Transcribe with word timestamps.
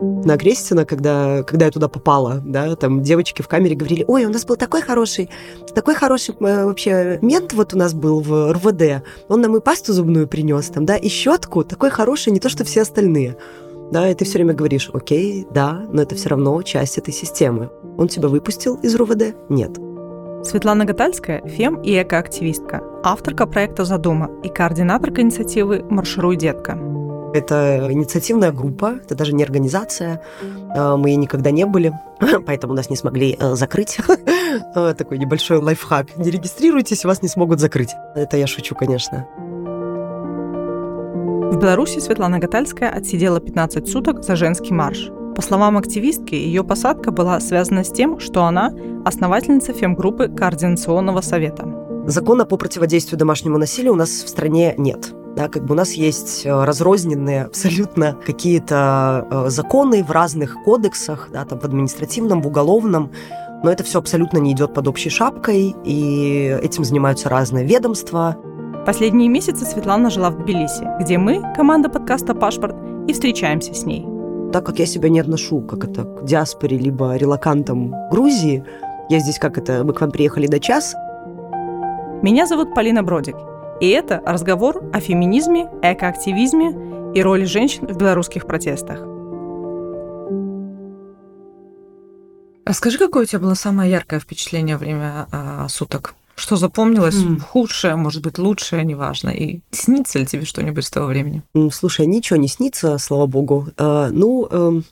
на 0.00 0.36
Крестина, 0.36 0.84
когда, 0.84 1.42
когда 1.42 1.66
я 1.66 1.70
туда 1.70 1.88
попала, 1.88 2.42
да, 2.44 2.74
там 2.76 3.02
девочки 3.02 3.42
в 3.42 3.48
камере 3.48 3.76
говорили, 3.76 4.04
ой, 4.06 4.24
у 4.24 4.30
нас 4.30 4.44
был 4.44 4.56
такой 4.56 4.82
хороший, 4.82 5.30
такой 5.74 5.94
хороший 5.94 6.34
э, 6.40 6.64
вообще 6.64 7.18
мент 7.22 7.52
вот 7.52 7.74
у 7.74 7.78
нас 7.78 7.94
был 7.94 8.20
в 8.20 8.52
РВД, 8.52 9.04
он 9.28 9.40
нам 9.40 9.56
и 9.56 9.60
пасту 9.60 9.92
зубную 9.92 10.26
принес 10.26 10.66
там, 10.66 10.84
да, 10.84 10.96
и 10.96 11.08
щетку, 11.08 11.64
такой 11.64 11.90
хороший, 11.90 12.32
не 12.32 12.40
то, 12.40 12.48
что 12.48 12.64
все 12.64 12.82
остальные. 12.82 13.36
Да, 13.92 14.10
и 14.10 14.14
ты 14.14 14.24
все 14.24 14.34
время 14.34 14.52
говоришь, 14.52 14.90
окей, 14.92 15.46
да, 15.52 15.86
но 15.92 16.02
это 16.02 16.16
все 16.16 16.30
равно 16.30 16.60
часть 16.62 16.98
этой 16.98 17.14
системы. 17.14 17.70
Он 17.96 18.08
тебя 18.08 18.28
выпустил 18.28 18.74
из 18.82 18.96
РУВД? 18.96 19.36
Нет. 19.48 19.78
Светлана 20.46 20.84
Гатальская– 20.84 21.42
фем- 21.44 21.82
и 21.82 22.00
экоактивистка, 22.00 22.82
авторка 23.02 23.46
проекта 23.46 23.84
«Задума» 23.84 24.30
и 24.44 24.48
координаторка 24.48 25.20
инициативы 25.20 25.84
«Маршируй, 25.90 26.36
детка». 26.36 26.78
Это 27.34 27.88
инициативная 27.90 28.52
группа, 28.52 28.94
это 29.04 29.14
даже 29.16 29.34
не 29.34 29.42
организация. 29.42 30.22
А, 30.74 30.96
мы 30.96 31.16
никогда 31.16 31.50
не 31.50 31.66
были, 31.66 31.92
поэтому 32.46 32.74
нас 32.74 32.88
не 32.88 32.96
смогли 32.96 33.36
э, 33.38 33.54
закрыть. 33.56 33.98
А, 34.74 34.94
такой 34.98 35.18
небольшой 35.18 35.58
лайфхак. 35.58 36.16
Не 36.16 36.30
регистрируйтесь, 36.30 37.04
вас 37.04 37.22
не 37.22 37.28
смогут 37.28 37.58
закрыть. 37.58 37.90
Это 38.14 38.36
я 38.36 38.46
шучу, 38.46 38.74
конечно. 38.74 39.26
В 41.52 41.58
Беларуси 41.58 41.98
Светлана 41.98 42.38
Гатальская 42.38 42.90
отсидела 42.90 43.40
15 43.40 43.88
суток 43.88 44.22
за 44.22 44.36
женский 44.36 44.72
марш. 44.72 45.10
По 45.36 45.42
словам 45.42 45.76
активистки, 45.76 46.34
ее 46.34 46.64
посадка 46.64 47.10
была 47.10 47.38
связана 47.40 47.84
с 47.84 47.92
тем, 47.92 48.18
что 48.20 48.44
она 48.44 48.72
основательница 49.04 49.74
фемгруппы 49.74 50.28
Координационного 50.28 51.20
совета. 51.20 51.68
Закона 52.06 52.46
по 52.46 52.56
противодействию 52.56 53.18
домашнему 53.18 53.58
насилию 53.58 53.92
у 53.92 53.96
нас 53.96 54.08
в 54.08 54.28
стране 54.28 54.74
нет. 54.78 55.12
Да, 55.36 55.48
как 55.48 55.66
бы 55.66 55.74
у 55.74 55.76
нас 55.76 55.92
есть 55.92 56.46
э, 56.46 56.64
разрозненные 56.64 57.44
абсолютно 57.44 58.16
какие-то 58.24 59.26
э, 59.30 59.50
законы 59.50 60.02
в 60.02 60.10
разных 60.10 60.56
кодексах, 60.64 61.28
да, 61.30 61.44
там 61.44 61.58
в 61.58 61.64
административном, 61.64 62.40
в 62.40 62.46
уголовном, 62.46 63.10
но 63.62 63.70
это 63.70 63.84
все 63.84 63.98
абсолютно 63.98 64.38
не 64.38 64.52
идет 64.52 64.72
под 64.72 64.88
общей 64.88 65.10
шапкой, 65.10 65.76
и 65.84 66.58
этим 66.62 66.84
занимаются 66.84 67.28
разные 67.28 67.66
ведомства. 67.66 68.38
Последние 68.86 69.28
месяцы 69.28 69.66
Светлана 69.66 70.08
жила 70.08 70.30
в 70.30 70.38
Тбилиси, 70.38 70.88
где 71.02 71.18
мы, 71.18 71.42
команда 71.54 71.90
подкаста 71.90 72.34
«Пашпорт», 72.34 72.74
и 73.06 73.12
встречаемся 73.12 73.74
с 73.74 73.84
ней. 73.84 74.15
Так 74.56 74.64
как 74.64 74.78
я 74.78 74.86
себя 74.86 75.10
не 75.10 75.20
отношу 75.20 75.60
как 75.60 75.84
это 75.84 76.04
к 76.04 76.24
диаспоре 76.24 76.78
либо 76.78 77.14
релакантам 77.14 77.92
Грузии, 78.08 78.64
я 79.10 79.18
здесь 79.18 79.38
как 79.38 79.58
это, 79.58 79.84
мы 79.84 79.92
к 79.92 80.00
вам 80.00 80.10
приехали 80.10 80.46
на 80.46 80.58
час. 80.60 80.94
Меня 82.22 82.46
зовут 82.46 82.74
Полина 82.74 83.02
Бродик, 83.02 83.36
и 83.82 83.90
это 83.90 84.22
разговор 84.24 84.82
о 84.94 85.00
феминизме, 85.00 85.68
экоактивизме 85.82 87.12
и 87.14 87.20
роли 87.20 87.44
женщин 87.44 87.86
в 87.86 87.98
белорусских 87.98 88.46
протестах. 88.46 89.00
Расскажи, 92.64 92.96
какое 92.96 93.24
у 93.24 93.26
тебя 93.26 93.40
было 93.40 93.52
самое 93.52 93.90
яркое 93.90 94.20
впечатление 94.20 94.76
во 94.76 94.78
время 94.80 95.26
а, 95.32 95.68
суток? 95.68 96.14
Что 96.36 96.56
запомнилось? 96.56 97.16
Mm. 97.16 97.40
Худшее, 97.40 97.96
может 97.96 98.22
быть, 98.22 98.38
лучшее, 98.38 98.84
неважно. 98.84 99.30
И 99.30 99.60
снится 99.70 100.18
ли 100.18 100.26
тебе 100.26 100.44
что-нибудь 100.44 100.84
с 100.84 100.90
того 100.90 101.06
времени? 101.06 101.42
Слушай, 101.72 102.06
ничего 102.06 102.36
не 102.36 102.46
снится, 102.46 102.98
слава 102.98 103.26
богу. 103.26 103.68
А, 103.78 104.10
ну, 104.10 104.46
э, 104.50 104.82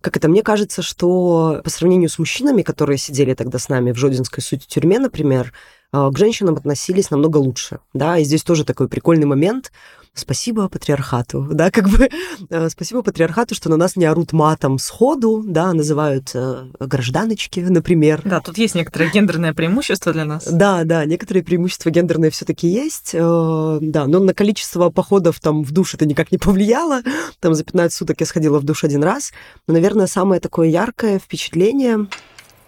как 0.00 0.16
это, 0.16 0.28
мне 0.28 0.42
кажется, 0.42 0.82
что 0.82 1.60
по 1.64 1.68
сравнению 1.68 2.08
с 2.08 2.18
мужчинами, 2.20 2.62
которые 2.62 2.96
сидели 2.98 3.34
тогда 3.34 3.58
с 3.58 3.68
нами 3.68 3.90
в 3.90 3.96
Жодинской 3.96 4.40
сути 4.40 4.66
тюрьме, 4.68 5.00
например, 5.00 5.52
а, 5.90 6.10
к 6.10 6.18
женщинам 6.18 6.54
относились 6.54 7.10
намного 7.10 7.38
лучше, 7.38 7.80
да, 7.92 8.18
и 8.18 8.24
здесь 8.24 8.44
тоже 8.44 8.64
такой 8.64 8.88
прикольный 8.88 9.26
момент. 9.26 9.72
Спасибо 10.14 10.68
патриархату, 10.68 11.48
да, 11.50 11.72
как 11.72 11.88
бы 11.88 12.08
э, 12.48 12.68
спасибо 12.68 13.02
патриархату, 13.02 13.56
что 13.56 13.68
на 13.68 13.76
нас 13.76 13.96
не 13.96 14.04
орут 14.04 14.32
матом 14.32 14.78
сходу, 14.78 15.42
да, 15.44 15.72
называют 15.72 16.30
э, 16.34 16.66
гражданочки, 16.78 17.58
например. 17.60 18.22
Да, 18.24 18.40
тут 18.40 18.56
есть 18.56 18.76
некоторое 18.76 19.10
гендерное 19.10 19.52
преимущество 19.52 20.12
для 20.12 20.24
нас. 20.24 20.46
Да, 20.46 20.84
да, 20.84 21.04
некоторые 21.04 21.42
преимущества 21.42 21.90
гендерные 21.90 22.30
все-таки 22.30 22.68
есть, 22.68 23.10
э, 23.12 23.78
да, 23.80 24.06
но 24.06 24.20
на 24.20 24.34
количество 24.34 24.90
походов 24.90 25.40
там 25.40 25.64
в 25.64 25.72
душ 25.72 25.94
это 25.94 26.06
никак 26.06 26.30
не 26.30 26.38
повлияло, 26.38 27.02
там 27.40 27.54
за 27.54 27.64
15 27.64 27.96
суток 27.96 28.20
я 28.20 28.26
сходила 28.26 28.60
в 28.60 28.64
душ 28.64 28.84
один 28.84 29.02
раз, 29.02 29.32
но, 29.66 29.74
наверное, 29.74 30.06
самое 30.06 30.40
такое 30.40 30.68
яркое 30.68 31.18
впечатление 31.18 32.06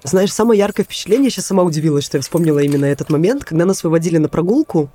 знаешь, 0.03 0.33
самое 0.33 0.59
яркое 0.59 0.85
впечатление, 0.85 1.25
я 1.25 1.31
сейчас 1.31 1.47
сама 1.47 1.63
удивилась, 1.65 2.05
что 2.05 2.19
я 2.19 2.23
вспомнила 2.23 2.61
именно 2.61 2.85
этот 2.85 3.11
момент, 3.11 3.45
когда 3.45 3.65
нас 3.65 3.83
выводили 3.83 4.19
на 4.19 4.29
прогулку. 4.29 4.89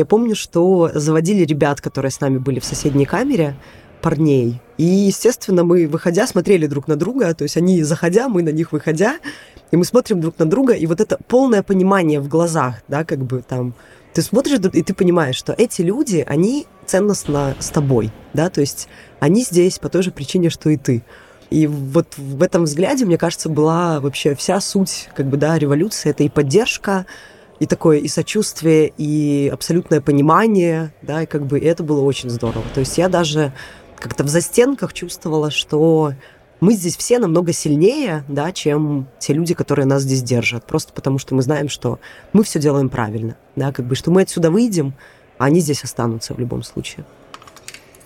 Я 0.00 0.06
помню, 0.06 0.34
что 0.34 0.90
заводили 0.94 1.44
ребят, 1.44 1.82
которые 1.82 2.10
с 2.10 2.20
нами 2.20 2.38
были 2.38 2.58
в 2.58 2.64
соседней 2.64 3.04
камере, 3.04 3.54
парней. 4.00 4.58
И, 4.78 4.84
естественно, 4.84 5.62
мы, 5.62 5.86
выходя, 5.86 6.26
смотрели 6.26 6.66
друг 6.66 6.88
на 6.88 6.96
друга, 6.96 7.34
то 7.34 7.42
есть 7.42 7.58
они 7.58 7.82
заходя, 7.82 8.30
мы 8.30 8.42
на 8.42 8.48
них 8.48 8.72
выходя, 8.72 9.18
и 9.70 9.76
мы 9.76 9.84
смотрим 9.84 10.22
друг 10.22 10.38
на 10.38 10.46
друга, 10.46 10.72
и 10.72 10.86
вот 10.86 11.02
это 11.02 11.18
полное 11.28 11.62
понимание 11.62 12.18
в 12.18 12.28
глазах, 12.28 12.76
да, 12.88 13.04
как 13.04 13.18
бы 13.18 13.42
там, 13.46 13.74
ты 14.14 14.22
смотришь, 14.22 14.58
и 14.72 14.82
ты 14.82 14.94
понимаешь, 14.94 15.36
что 15.36 15.52
эти 15.52 15.82
люди, 15.82 16.24
они 16.26 16.66
ценностно 16.86 17.54
с 17.58 17.68
тобой, 17.68 18.10
да, 18.32 18.48
то 18.48 18.62
есть 18.62 18.88
они 19.18 19.42
здесь 19.42 19.78
по 19.78 19.90
той 19.90 20.02
же 20.02 20.12
причине, 20.12 20.48
что 20.48 20.70
и 20.70 20.78
ты. 20.78 21.02
И 21.50 21.66
вот 21.66 22.16
в 22.16 22.42
этом 22.42 22.64
взгляде, 22.64 23.04
мне 23.04 23.18
кажется, 23.18 23.50
была 23.50 24.00
вообще 24.00 24.34
вся 24.34 24.62
суть 24.62 25.10
как 25.14 25.26
бы, 25.26 25.36
да, 25.36 25.58
революции. 25.58 26.08
Это 26.08 26.22
и 26.22 26.30
поддержка, 26.30 27.04
и 27.60 27.66
такое 27.66 27.98
и 27.98 28.08
сочувствие, 28.08 28.92
и 28.96 29.48
абсолютное 29.52 30.00
понимание, 30.00 30.92
да, 31.02 31.22
и 31.22 31.26
как 31.26 31.46
бы 31.46 31.58
это 31.60 31.84
было 31.84 32.00
очень 32.00 32.30
здорово. 32.30 32.64
То 32.74 32.80
есть 32.80 32.98
я 32.98 33.08
даже 33.08 33.52
как-то 33.98 34.24
в 34.24 34.28
застенках 34.28 34.94
чувствовала, 34.94 35.50
что 35.50 36.14
мы 36.60 36.72
здесь 36.72 36.96
все 36.96 37.18
намного 37.18 37.52
сильнее, 37.52 38.24
да, 38.28 38.50
чем 38.52 39.08
те 39.18 39.34
люди, 39.34 39.54
которые 39.54 39.86
нас 39.86 40.02
здесь 40.02 40.22
держат. 40.22 40.66
Просто 40.66 40.92
потому 40.94 41.18
что 41.18 41.34
мы 41.34 41.42
знаем, 41.42 41.68
что 41.68 42.00
мы 42.32 42.44
все 42.44 42.58
делаем 42.58 42.88
правильно, 42.88 43.36
да, 43.56 43.72
как 43.72 43.86
бы, 43.86 43.94
что 43.94 44.10
мы 44.10 44.22
отсюда 44.22 44.50
выйдем, 44.50 44.94
а 45.38 45.44
они 45.44 45.60
здесь 45.60 45.84
останутся 45.84 46.34
в 46.34 46.38
любом 46.38 46.62
случае. 46.62 47.04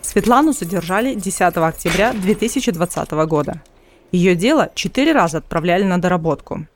Светлану 0.02 0.52
задержали 0.52 1.14
10 1.14 1.56
октября 1.56 2.12
2020 2.12 3.10
года. 3.26 3.62
Ее 4.10 4.34
дело 4.34 4.70
четыре 4.74 5.12
раза 5.12 5.38
отправляли 5.38 5.84
на 5.84 5.98
доработку. 6.00 6.66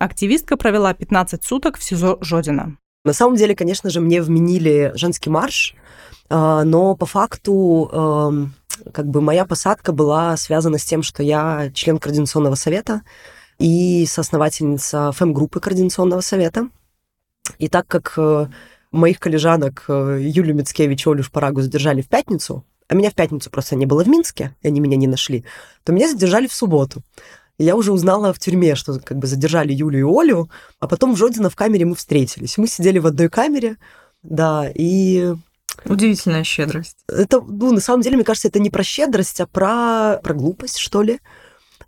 Активистка 0.00 0.56
провела 0.56 0.94
15 0.94 1.44
суток 1.44 1.76
в 1.78 1.84
СИЗО 1.84 2.18
Жодина. 2.22 2.78
На 3.04 3.12
самом 3.12 3.36
деле, 3.36 3.54
конечно 3.54 3.90
же, 3.90 4.00
мне 4.00 4.22
вменили 4.22 4.92
женский 4.94 5.30
марш, 5.30 5.76
а, 6.28 6.64
но 6.64 6.96
по 6.96 7.06
факту 7.06 8.50
как 8.94 9.06
бы 9.06 9.20
моя 9.20 9.44
посадка 9.44 9.92
была 9.92 10.36
связана 10.38 10.78
с 10.78 10.84
тем, 10.84 11.02
что 11.02 11.22
я 11.22 11.70
член 11.74 11.98
Координационного 11.98 12.54
совета 12.54 13.02
и 13.58 14.06
соосновательница 14.06 15.12
ФЭМ-группы 15.12 15.60
Координационного 15.60 16.22
совета. 16.22 16.68
И 17.58 17.68
так 17.68 17.86
как 17.86 18.14
э, 18.16 18.46
моих 18.90 19.18
коллежанок 19.18 19.84
э, 19.88 20.18
Юлию 20.22 20.54
Мицкевич 20.54 21.06
и 21.06 21.10
Олю 21.10 21.22
Шпарагу 21.22 21.60
задержали 21.60 22.00
в 22.00 22.08
пятницу, 22.08 22.64
а 22.88 22.94
меня 22.94 23.10
в 23.10 23.14
пятницу 23.14 23.50
просто 23.50 23.76
не 23.76 23.86
было 23.86 24.02
в 24.02 24.08
Минске, 24.08 24.56
и 24.62 24.68
они 24.68 24.80
меня 24.80 24.96
не 24.96 25.06
нашли, 25.06 25.44
то 25.84 25.92
меня 25.92 26.08
задержали 26.08 26.46
в 26.46 26.54
субботу. 26.54 27.02
И 27.60 27.64
я 27.64 27.76
уже 27.76 27.92
узнала 27.92 28.32
в 28.32 28.38
тюрьме, 28.38 28.74
что 28.74 28.98
как 29.00 29.18
бы 29.18 29.26
задержали 29.26 29.74
Юлю 29.74 29.98
и 29.98 30.20
Олю, 30.20 30.50
а 30.78 30.88
потом 30.88 31.12
в 31.12 31.18
Жодино 31.18 31.50
в 31.50 31.56
камере 31.56 31.84
мы 31.84 31.94
встретились. 31.94 32.56
Мы 32.56 32.66
сидели 32.66 32.98
в 32.98 33.06
одной 33.06 33.28
камере, 33.28 33.76
да, 34.22 34.66
и 34.74 35.34
Удивительная 35.84 36.42
щедрость. 36.42 36.96
Это, 37.06 37.42
ну, 37.42 37.70
на 37.72 37.80
самом 37.80 38.00
деле, 38.00 38.16
мне 38.16 38.24
кажется, 38.24 38.48
это 38.48 38.60
не 38.60 38.70
про 38.70 38.82
щедрость, 38.82 39.42
а 39.42 39.46
про, 39.46 40.20
про 40.22 40.32
глупость, 40.32 40.78
что 40.78 41.02
ли. 41.02 41.20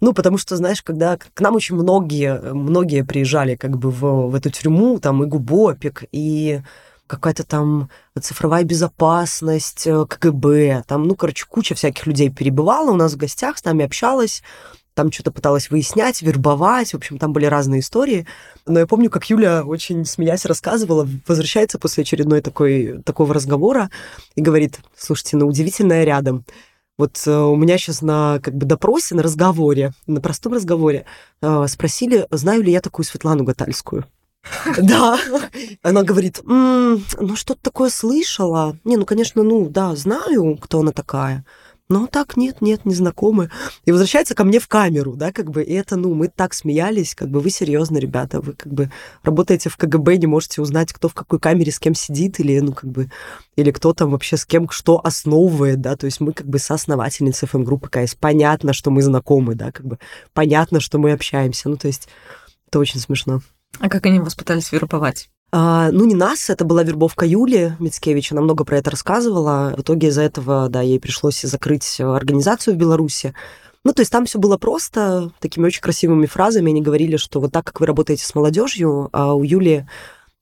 Ну, 0.00 0.12
потому 0.12 0.36
что, 0.36 0.56
знаешь, 0.56 0.82
когда 0.82 1.16
к 1.16 1.40
нам 1.40 1.54
очень 1.54 1.76
многие, 1.76 2.52
многие 2.52 3.02
приезжали 3.02 3.56
как 3.56 3.78
бы 3.78 3.90
в, 3.90 4.28
в 4.28 4.34
эту 4.34 4.50
тюрьму, 4.50 4.98
там 4.98 5.24
и 5.24 5.26
Губопик, 5.26 6.04
и 6.12 6.60
какая-то 7.06 7.44
там 7.44 7.88
цифровая 8.20 8.64
безопасность, 8.64 9.86
э, 9.86 10.04
КГБ, 10.06 10.84
там, 10.86 11.04
ну, 11.04 11.14
короче, 11.14 11.46
куча 11.48 11.74
всяких 11.74 12.06
людей 12.06 12.28
перебывала 12.28 12.90
у 12.90 12.96
нас 12.96 13.14
в 13.14 13.16
гостях, 13.16 13.56
с 13.56 13.64
нами 13.64 13.86
общалась, 13.86 14.42
там 14.94 15.10
что-то 15.10 15.30
пыталась 15.30 15.70
выяснять, 15.70 16.22
вербовать, 16.22 16.92
в 16.92 16.96
общем, 16.96 17.18
там 17.18 17.32
были 17.32 17.46
разные 17.46 17.80
истории. 17.80 18.26
Но 18.66 18.80
я 18.80 18.86
помню, 18.86 19.10
как 19.10 19.24
Юля, 19.30 19.64
очень 19.64 20.04
смеясь, 20.04 20.44
рассказывала, 20.44 21.08
возвращается 21.26 21.78
после 21.78 22.02
очередной 22.02 22.40
такой, 22.40 23.02
такого 23.02 23.34
разговора 23.34 23.90
и 24.34 24.42
говорит, 24.42 24.80
слушайте, 24.96 25.36
ну, 25.36 25.46
удивительное 25.46 26.04
рядом. 26.04 26.44
Вот 26.98 27.22
э, 27.26 27.34
у 27.34 27.56
меня 27.56 27.78
сейчас 27.78 28.02
на 28.02 28.38
как 28.42 28.54
бы 28.54 28.66
допросе, 28.66 29.14
на 29.14 29.22
разговоре, 29.22 29.92
на 30.06 30.20
простом 30.20 30.52
разговоре 30.52 31.06
э, 31.40 31.66
спросили, 31.66 32.26
знаю 32.30 32.62
ли 32.62 32.70
я 32.70 32.80
такую 32.80 33.04
Светлану 33.06 33.44
Гатальскую. 33.44 34.04
Да. 34.78 35.18
Она 35.82 36.02
говорит, 36.02 36.40
ну 36.44 37.00
что-то 37.34 37.60
такое 37.62 37.90
слышала. 37.90 38.76
Не, 38.84 38.96
ну, 38.96 39.06
конечно, 39.06 39.42
ну, 39.42 39.68
да, 39.68 39.94
знаю, 39.96 40.58
кто 40.60 40.80
она 40.80 40.92
такая. 40.92 41.44
Ну, 41.92 42.06
так, 42.06 42.38
нет, 42.38 42.62
нет, 42.62 42.86
не 42.86 42.94
знакомы. 42.94 43.50
И 43.84 43.92
возвращается 43.92 44.34
ко 44.34 44.44
мне 44.44 44.60
в 44.60 44.66
камеру, 44.66 45.12
да, 45.14 45.30
как 45.30 45.50
бы, 45.50 45.62
и 45.62 45.74
это, 45.74 45.96
ну, 45.96 46.14
мы 46.14 46.28
так 46.28 46.54
смеялись, 46.54 47.14
как 47.14 47.28
бы, 47.28 47.40
вы 47.40 47.50
серьезно, 47.50 47.98
ребята, 47.98 48.40
вы, 48.40 48.54
как 48.54 48.72
бы, 48.72 48.90
работаете 49.22 49.68
в 49.68 49.76
КГБ, 49.76 50.16
не 50.16 50.26
можете 50.26 50.62
узнать, 50.62 50.90
кто 50.90 51.10
в 51.10 51.14
какой 51.14 51.38
камере 51.38 51.70
с 51.70 51.78
кем 51.78 51.94
сидит, 51.94 52.40
или, 52.40 52.58
ну, 52.60 52.72
как 52.72 52.88
бы, 52.88 53.10
или 53.56 53.70
кто 53.72 53.92
там 53.92 54.10
вообще 54.10 54.38
с 54.38 54.46
кем 54.46 54.70
что 54.70 55.04
основывает, 55.04 55.82
да, 55.82 55.94
то 55.96 56.06
есть 56.06 56.20
мы, 56.20 56.32
как 56.32 56.46
бы, 56.46 56.58
соосновательницы 56.58 57.46
ФМ-группы 57.46 57.90
КС. 57.90 58.14
Понятно, 58.14 58.72
что 58.72 58.90
мы 58.90 59.02
знакомы, 59.02 59.54
да, 59.54 59.70
как 59.70 59.84
бы, 59.84 59.98
понятно, 60.32 60.80
что 60.80 60.96
мы 60.96 61.12
общаемся, 61.12 61.68
ну, 61.68 61.76
то 61.76 61.88
есть 61.88 62.08
это 62.68 62.78
очень 62.78 63.00
смешно. 63.00 63.42
А 63.80 63.90
как 63.90 64.06
они 64.06 64.18
вас 64.18 64.34
пытались 64.34 64.72
вербовать? 64.72 65.28
А, 65.54 65.90
ну, 65.92 66.06
не 66.06 66.14
нас, 66.14 66.48
это 66.48 66.64
была 66.64 66.82
вербовка 66.82 67.26
Юли 67.26 67.74
Мицкевич, 67.78 68.32
она 68.32 68.40
много 68.40 68.64
про 68.64 68.78
это 68.78 68.90
рассказывала. 68.90 69.74
В 69.76 69.82
итоге 69.82 70.08
из-за 70.08 70.22
этого, 70.22 70.70
да, 70.70 70.80
ей 70.80 70.98
пришлось 70.98 71.42
закрыть 71.42 72.00
организацию 72.00 72.74
в 72.74 72.78
Беларуси. 72.78 73.34
Ну, 73.84 73.92
то 73.92 74.00
есть 74.00 74.10
там 74.10 74.24
все 74.24 74.38
было 74.38 74.56
просто 74.56 75.30
такими 75.40 75.66
очень 75.66 75.82
красивыми 75.82 76.24
фразами. 76.24 76.70
Они 76.70 76.80
говорили, 76.80 77.16
что 77.16 77.40
вот 77.40 77.52
так, 77.52 77.66
как 77.66 77.80
вы 77.80 77.86
работаете 77.86 78.24
с 78.24 78.34
молодежью, 78.34 79.10
а 79.12 79.34
у 79.34 79.42
Юли 79.42 79.86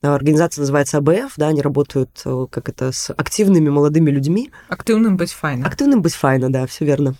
организация 0.03 0.63
называется 0.63 0.99
АБФ, 0.99 1.33
да, 1.37 1.49
они 1.49 1.61
работают, 1.61 2.23
э, 2.25 2.47
как 2.51 2.69
это, 2.69 2.93
с 2.93 3.11
активными 3.11 3.69
молодыми 3.69 4.11
людьми. 4.11 4.51
Активным 4.69 5.17
быть 5.17 5.33
файно. 5.33 5.67
Активным 5.67 6.03
быть 6.03 6.15
файно, 6.15 6.51
да, 6.53 6.67
все 6.67 6.85
верно. 6.85 7.17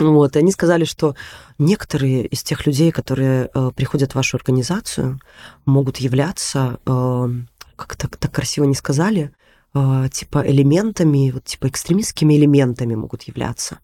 Вот, 0.00 0.36
и 0.36 0.38
они 0.38 0.52
сказали, 0.52 0.84
что 0.84 1.14
некоторые 1.58 2.26
из 2.26 2.42
тех 2.42 2.66
людей, 2.66 2.90
которые 2.92 3.50
э, 3.52 3.70
приходят 3.76 4.12
в 4.12 4.14
вашу 4.14 4.38
организацию, 4.38 5.20
могут 5.66 5.98
являться, 5.98 6.80
э, 6.86 7.28
как 7.76 7.96
так, 7.96 8.16
так 8.16 8.32
красиво 8.32 8.64
не 8.64 8.74
сказали, 8.74 9.32
э, 9.74 10.08
типа 10.10 10.44
элементами, 10.46 11.30
вот 11.30 11.44
типа 11.44 11.68
экстремистскими 11.68 12.34
элементами 12.34 12.94
могут 12.94 13.24
являться, 13.24 13.80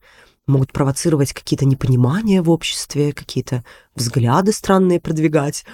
могут 0.47 0.73
провоцировать 0.73 1.35
какие-то 1.35 1.67
непонимания 1.67 2.41
в 2.43 2.49
обществе, 2.49 3.13
какие-то 3.13 3.63
взгляды 3.95 4.53
странные 4.53 5.01
продвигать. 5.01 5.67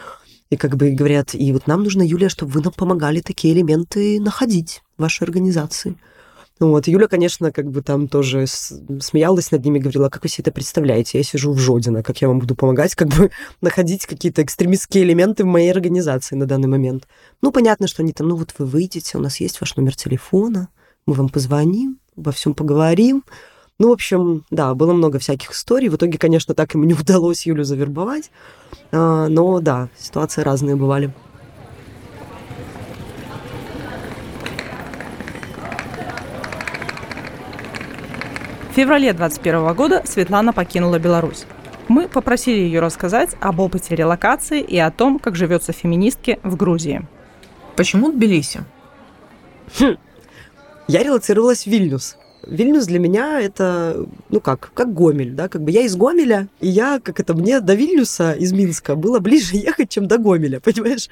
И 0.51 0.57
как 0.57 0.77
бы 0.77 0.91
говорят, 0.91 1.35
и 1.35 1.53
вот 1.53 1.69
нам 1.69 1.85
нужно, 1.85 2.03
Юлия, 2.03 2.29
чтобы 2.29 2.53
вы 2.53 2.61
нам 2.61 2.73
помогали 2.73 3.21
такие 3.21 3.55
элементы 3.55 4.21
находить 4.21 4.83
в 4.99 5.03
вашей 5.03 5.23
организации. 5.23 5.97
Вот. 6.61 6.87
Юля, 6.87 7.09
конечно, 7.09 7.51
как 7.51 7.71
бы 7.71 7.83
там 7.83 8.07
тоже 8.07 8.47
смеялась 8.47 9.51
над 9.51 9.65
ними, 9.65 9.81
говорила, 9.81 10.09
как 10.09 10.23
вы 10.23 10.29
себе 10.29 10.43
это 10.43 10.53
представляете? 10.53 11.19
Я 11.19 11.25
сижу 11.25 11.53
в 11.53 11.59
Жодино, 11.59 12.03
как 12.03 12.21
я 12.23 12.29
вам 12.29 12.39
буду 12.39 12.55
помогать, 12.55 12.95
как 12.95 13.09
бы 13.09 13.31
находить 13.61 14.07
какие-то 14.07 14.43
экстремистские 14.43 15.05
элементы 15.05 15.43
в 15.43 15.49
моей 15.49 15.71
организации 15.71 16.37
на 16.37 16.47
данный 16.47 16.69
момент. 16.69 17.09
Ну, 17.43 17.51
понятно, 17.51 17.89
что 17.89 18.03
они 18.03 18.13
там, 18.13 18.29
ну 18.29 18.37
вот 18.37 18.55
вы 18.59 18.67
выйдете, 18.67 19.19
у 19.19 19.21
нас 19.21 19.41
есть 19.41 19.61
ваш 19.61 19.77
номер 19.77 19.97
телефона, 19.97 20.69
мы 21.07 21.15
вам 21.15 21.29
позвоним, 21.29 21.99
во 22.15 22.31
всем 22.31 22.55
поговорим. 22.55 23.25
Ну, 23.81 23.89
в 23.89 23.93
общем, 23.93 24.45
да, 24.51 24.75
было 24.75 24.93
много 24.93 25.19
всяких 25.19 25.51
историй. 25.51 25.89
В 25.89 25.97
итоге, 25.97 26.19
конечно, 26.19 26.55
так 26.55 26.75
им 26.77 26.87
не 26.87 26.95
удалось 27.01 27.47
Юлю 27.47 27.65
завербовать. 27.65 28.31
А, 28.93 29.27
но 29.29 29.59
да, 29.61 29.89
ситуации 29.99 30.43
разные 30.43 30.77
бывали. 30.77 31.13
В 38.75 38.77
феврале 38.77 39.13
2021 39.13 39.73
года 39.77 40.03
Светлана 40.05 40.53
покинула 40.53 40.99
Беларусь. 40.99 41.45
Мы 41.87 42.09
попросили 42.09 42.59
ее 42.59 42.81
рассказать 42.81 43.37
об 43.39 43.61
опыте 43.61 43.95
релокации 43.95 44.61
и 44.61 44.77
о 44.79 44.91
том, 44.91 45.21
как 45.21 45.37
живется 45.37 45.71
феминистке 45.71 46.41
в 46.43 46.57
Грузии. 46.57 47.07
Почему 47.77 48.11
Тбилиси? 48.11 48.65
Хм. 49.79 49.97
Я 50.89 51.05
релацировалась 51.05 51.63
в 51.63 51.67
Вильнюс. 51.69 52.17
Вильнюс 52.43 52.87
для 52.87 52.99
меня 52.99 53.41
это, 53.41 54.09
ну 54.29 54.41
как, 54.41 54.73
как 54.75 54.93
Гомель, 54.93 55.35
да, 55.35 55.47
как 55.49 55.63
бы 55.63 55.71
я 55.71 55.83
из 55.83 55.95
Гомеля, 55.95 56.49
и 56.59 56.67
я, 56.67 56.99
как 56.99 57.21
это, 57.21 57.33
мне 57.35 57.61
до 57.61 57.75
Вильнюса 57.75 58.33
из 58.33 58.53
Минска 58.53 58.97
было 58.97 59.21
ближе 59.21 59.51
ехать, 59.57 59.89
чем 59.89 60.09
до 60.09 60.19
Гомеля, 60.19 60.59
понимаешь? 60.59 61.09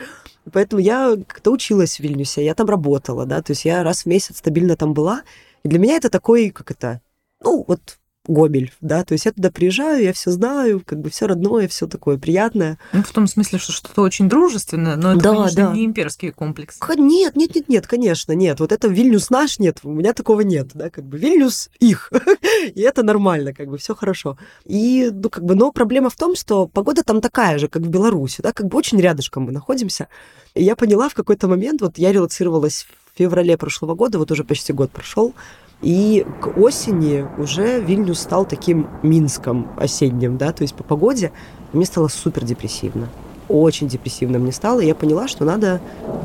Поэтому 0.52 0.82
я 0.82 1.14
как-то 1.28 1.52
училась 1.52 1.98
в 1.98 2.00
Вильнюсе, 2.00 2.44
я 2.44 2.56
там 2.56 2.66
работала, 2.66 3.24
да, 3.24 3.40
то 3.40 3.52
есть 3.52 3.64
я 3.64 3.84
раз 3.84 4.02
в 4.02 4.06
месяц 4.06 4.38
стабильно 4.38 4.76
там 4.76 4.94
была, 4.94 5.22
и 5.62 5.68
для 5.68 5.78
меня 5.78 5.94
это 5.94 6.10
такой, 6.10 6.50
как 6.50 6.72
это, 6.72 7.00
ну, 7.42 7.64
вот 7.66 7.98
Гомель, 8.26 8.72
да, 8.80 9.04
то 9.04 9.14
есть 9.14 9.24
я 9.24 9.32
туда 9.32 9.50
приезжаю, 9.50 10.04
я 10.04 10.12
все 10.12 10.30
знаю, 10.30 10.80
как 10.86 11.00
бы 11.00 11.10
все 11.10 11.26
родное, 11.26 11.66
все 11.66 11.88
такое 11.88 12.18
приятное. 12.18 12.78
Ну, 12.92 13.02
в 13.02 13.10
том 13.10 13.26
смысле, 13.26 13.58
что 13.58 13.72
что-то 13.72 14.00
очень 14.02 14.28
дружественное, 14.28 14.94
но 14.94 15.14
это, 15.14 15.22
да, 15.22 15.30
конечно, 15.30 15.66
да. 15.66 15.72
не 15.72 15.84
имперский 15.84 16.30
комплекс. 16.30 16.78
Нет, 16.96 17.34
нет, 17.34 17.56
нет, 17.56 17.68
нет, 17.68 17.86
конечно, 17.88 18.30
нет. 18.30 18.60
Вот 18.60 18.70
это 18.70 18.86
Вильнюс 18.86 19.28
наш, 19.30 19.58
нет, 19.58 19.80
у 19.82 19.90
меня 19.90 20.12
такого 20.12 20.42
нет, 20.42 20.68
да, 20.72 20.88
как 20.88 21.04
бы 21.04 21.18
Вильнюс 21.18 21.68
их, 21.80 22.12
и 22.74 22.80
это 22.80 23.02
нормально, 23.02 23.52
как 23.52 23.68
бы 23.68 23.76
все 23.78 23.92
хорошо. 23.92 24.38
И, 24.66 25.10
ну, 25.12 25.28
как 25.28 25.44
бы, 25.44 25.56
но 25.56 25.72
проблема 25.72 26.08
в 26.08 26.16
том, 26.16 26.36
что 26.36 26.68
погода 26.68 27.02
там 27.02 27.20
такая 27.20 27.58
же, 27.58 27.66
как 27.66 27.82
в 27.82 27.88
Беларуси, 27.88 28.40
да, 28.40 28.52
как 28.52 28.68
бы 28.68 28.78
очень 28.78 29.00
рядышком 29.00 29.44
мы 29.44 29.52
находимся. 29.52 30.06
И 30.54 30.62
я 30.62 30.76
поняла 30.76 31.08
в 31.08 31.14
какой-то 31.14 31.48
момент, 31.48 31.80
вот 31.80 31.98
я 31.98 32.12
релацировалась 32.12 32.86
в 33.12 33.18
феврале 33.18 33.56
прошлого 33.56 33.96
года, 33.96 34.20
вот 34.20 34.30
уже 34.30 34.44
почти 34.44 34.72
год 34.72 34.92
прошел, 34.92 35.34
и 35.82 36.24
к 36.40 36.56
осени 36.58 37.26
уже 37.38 37.80
Вильнюс 37.80 38.20
стал 38.20 38.44
таким 38.44 38.88
Минском 39.02 39.68
осенним, 39.76 40.38
да, 40.38 40.52
то 40.52 40.62
есть 40.62 40.74
по 40.74 40.84
погоде 40.84 41.32
мне 41.72 41.84
стало 41.84 42.08
супер 42.08 42.44
депрессивно. 42.44 43.08
Очень 43.48 43.88
депрессивно 43.88 44.38
мне 44.38 44.52
стало, 44.52 44.80
и 44.80 44.86
я 44.86 44.94
поняла, 44.94 45.26
что 45.26 45.44
надо, 45.44 45.80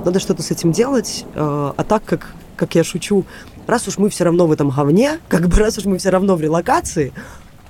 надо 0.06 0.19
что-то 0.19 0.44
с 0.44 0.51
этим 0.51 0.71
делать. 0.71 1.25
А, 1.33 1.74
а 1.75 1.83
так 1.83 2.04
как, 2.06 2.33
как 2.56 2.75
я 2.75 2.83
шучу, 2.83 3.25
раз 3.65 3.88
уж 3.88 3.98
мы 3.98 4.09
все 4.09 4.24
равно 4.24 4.45
в 4.45 4.51
этом 4.51 4.69
говне, 4.69 5.19
как 5.27 5.48
бы 5.48 5.57
раз 5.57 5.77
уж 5.80 5.86
мы 5.86 5.98
все 5.98 6.12
равно 6.12 6.36
в 6.36 6.42
релокации, 6.42 7.12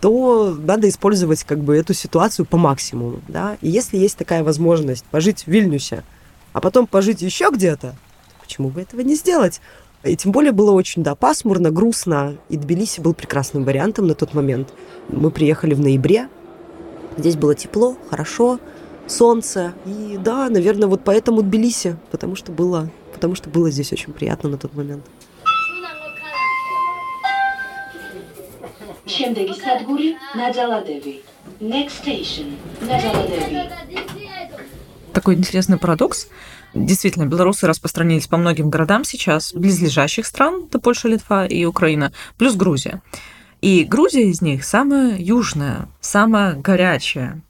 то 0.02 0.56
надо 0.60 0.90
использовать 0.90 1.44
как 1.46 1.60
бы 1.60 1.76
эту 1.76 1.94
ситуацию 1.94 2.46
по 2.46 2.58
максимуму, 2.58 3.22
да. 3.30 3.58
И 3.62 3.70
если 3.70 3.98
есть 3.98 4.18
такая 4.18 4.44
возможность 4.44 5.06
пожить 5.06 5.44
в 5.44 5.48
Вильнюсе, 5.48 6.04
а 6.52 6.60
потом 6.60 6.86
пожить 6.86 7.22
еще 7.22 7.50
где-то, 7.52 7.96
почему 8.42 8.70
бы 8.70 8.82
этого 8.82 9.02
не 9.02 9.16
сделать? 9.16 9.62
И 10.07 10.17
тем 10.17 10.33
более 10.33 10.53
было 10.53 10.73
очень, 10.73 11.03
да, 11.03 11.15
пасмурно, 11.15 11.71
грустно. 11.71 12.37
И 12.49 12.57
Тбилиси 12.57 13.01
был 13.01 13.15
прекрасным 13.15 13.65
вариантом 13.65 14.07
на 14.07 14.15
тот 14.15 14.35
момент. 14.35 14.73
Мы 15.09 15.31
приехали 15.31 15.75
в 15.75 15.81
ноябре. 15.81 16.29
Здесь 17.17 17.37
было 17.37 17.55
тепло, 17.55 17.97
хорошо, 18.11 18.59
солнце. 19.07 19.75
И 19.87 20.19
да, 20.19 20.49
наверное, 20.49 20.89
вот 20.89 21.03
поэтому 21.05 21.43
Тбилиси, 21.43 21.97
потому 22.11 22.35
что 22.35 22.51
было, 22.51 22.91
потому 23.13 23.35
что 23.35 23.49
было 23.49 23.71
здесь 23.71 23.93
очень 23.93 24.13
приятно 24.13 24.49
на 24.49 24.59
тот 24.59 24.75
момент. 24.75 25.05
შემდეგი 29.13 29.55
სადგური 29.59 30.09
ნაძალადები. 30.39 31.15
Next 31.61 32.01
station, 32.03 32.55
ნაძალადები. 32.81 33.69
Такой 35.13 35.35
интересный 35.35 35.79
парадокс. 35.79 36.29
Действительно, 36.74 37.26
белорусы 37.26 37.66
распространились 37.68 38.28
по 38.28 38.38
многим 38.38 38.70
городам 38.70 39.04
сейчас, 39.04 39.54
близлежащих 39.54 40.26
стран, 40.26 40.66
это 40.68 40.80
Польша, 40.80 41.08
Литва 41.08 41.46
и 41.46 41.66
Украина, 41.66 42.12
плюс 42.38 42.56
Грузия. 42.56 43.02
И 43.62 43.84
Грузия 43.84 44.30
из 44.30 44.42
них 44.42 44.64
самая 44.64 45.18
южная, 45.18 45.90
самая 46.00 46.56
горячая. 46.56 47.42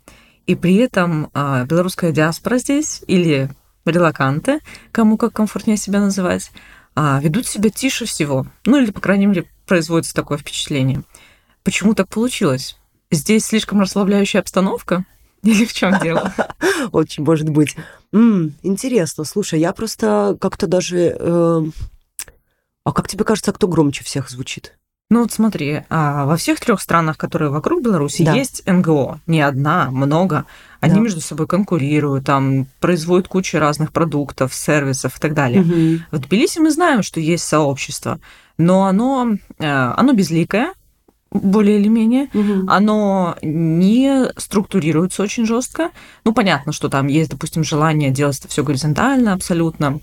И 0.46 0.56
при 0.56 0.76
этом 0.76 1.30
а, 1.34 1.66
белорусская 1.66 2.12
диаспора 2.12 2.58
здесь, 2.58 3.04
или 3.08 3.50
релаканты, 3.86 4.60
кому 4.92 5.18
как 5.18 5.34
комфортнее 5.34 5.78
себя 5.78 6.00
называть, 6.00 6.52
а, 6.96 7.20
ведут 7.22 7.46
себя 7.46 7.70
тише 7.70 8.06
всего. 8.06 8.48
Ну 8.66 8.78
или, 8.78 8.92
по 8.92 9.02
крайней 9.02 9.26
мере, 9.26 9.46
производится 9.66 10.14
такое 10.14 10.38
впечатление. 10.38 11.04
Почему 11.64 11.94
так 11.94 12.08
получилось? 12.08 12.78
Здесь 13.12 13.46
слишком 13.46 13.82
расслабляющая 13.82 14.42
обстановка? 14.42 15.06
Или 15.44 15.66
в 15.66 15.74
чем 15.74 16.00
дело? 16.00 16.34
Очень 16.92 17.24
может 17.24 17.50
быть. 17.50 17.76
М-м, 18.14 18.54
интересно. 18.64 19.24
Слушай, 19.24 19.60
я 19.60 19.74
просто 19.74 20.38
как-то 20.40 20.68
даже... 20.68 21.16
Э... 21.20 21.64
А 22.84 22.94
как 22.94 23.08
тебе 23.08 23.26
кажется, 23.26 23.52
кто 23.52 23.68
громче 23.68 24.04
всех 24.04 24.30
звучит? 24.30 24.78
Ну 25.10 25.22
вот 25.22 25.32
смотри, 25.32 25.84
а 25.90 26.26
во 26.26 26.36
всех 26.36 26.60
трех 26.60 26.82
странах, 26.82 27.18
которые 27.18 27.50
вокруг 27.50 27.82
Беларуси, 27.82 28.26
да. 28.26 28.34
есть 28.34 28.64
НГО. 28.66 29.22
Не 29.26 29.42
одна, 29.42 29.90
много. 29.90 30.46
Они 30.82 30.96
да. 30.96 31.00
между 31.00 31.22
собой 31.22 31.48
конкурируют, 31.48 32.26
там 32.26 32.68
производят 32.82 33.30
кучу 33.30 33.58
разных 33.58 33.94
продуктов, 33.94 34.54
сервисов 34.54 35.18
и 35.18 35.20
так 35.20 35.34
далее. 35.34 35.62
Угу. 35.62 36.18
В 36.18 36.20
Тбилиси 36.20 36.60
мы 36.60 36.72
знаем, 36.72 37.04
что 37.04 37.22
есть 37.22 37.46
сообщество, 37.46 38.20
но 38.58 38.86
оно, 38.86 39.38
э, 39.60 39.66
оно 39.66 40.12
безликое, 40.12 40.74
более 41.32 41.80
или 41.80 41.88
менее, 41.88 42.30
угу. 42.34 42.66
оно 42.68 43.36
не 43.42 44.32
структурируется 44.38 45.24
очень 45.24 45.46
жестко. 45.46 45.90
Ну, 46.24 46.34
понятно, 46.34 46.72
что 46.72 46.90
там 46.90 47.08
есть, 47.08 47.32
допустим, 47.32 47.64
желание 47.64 48.12
делать 48.12 48.40
это 48.40 48.48
все 48.48 48.64
горизонтально, 48.64 49.34
абсолютно 49.34 50.00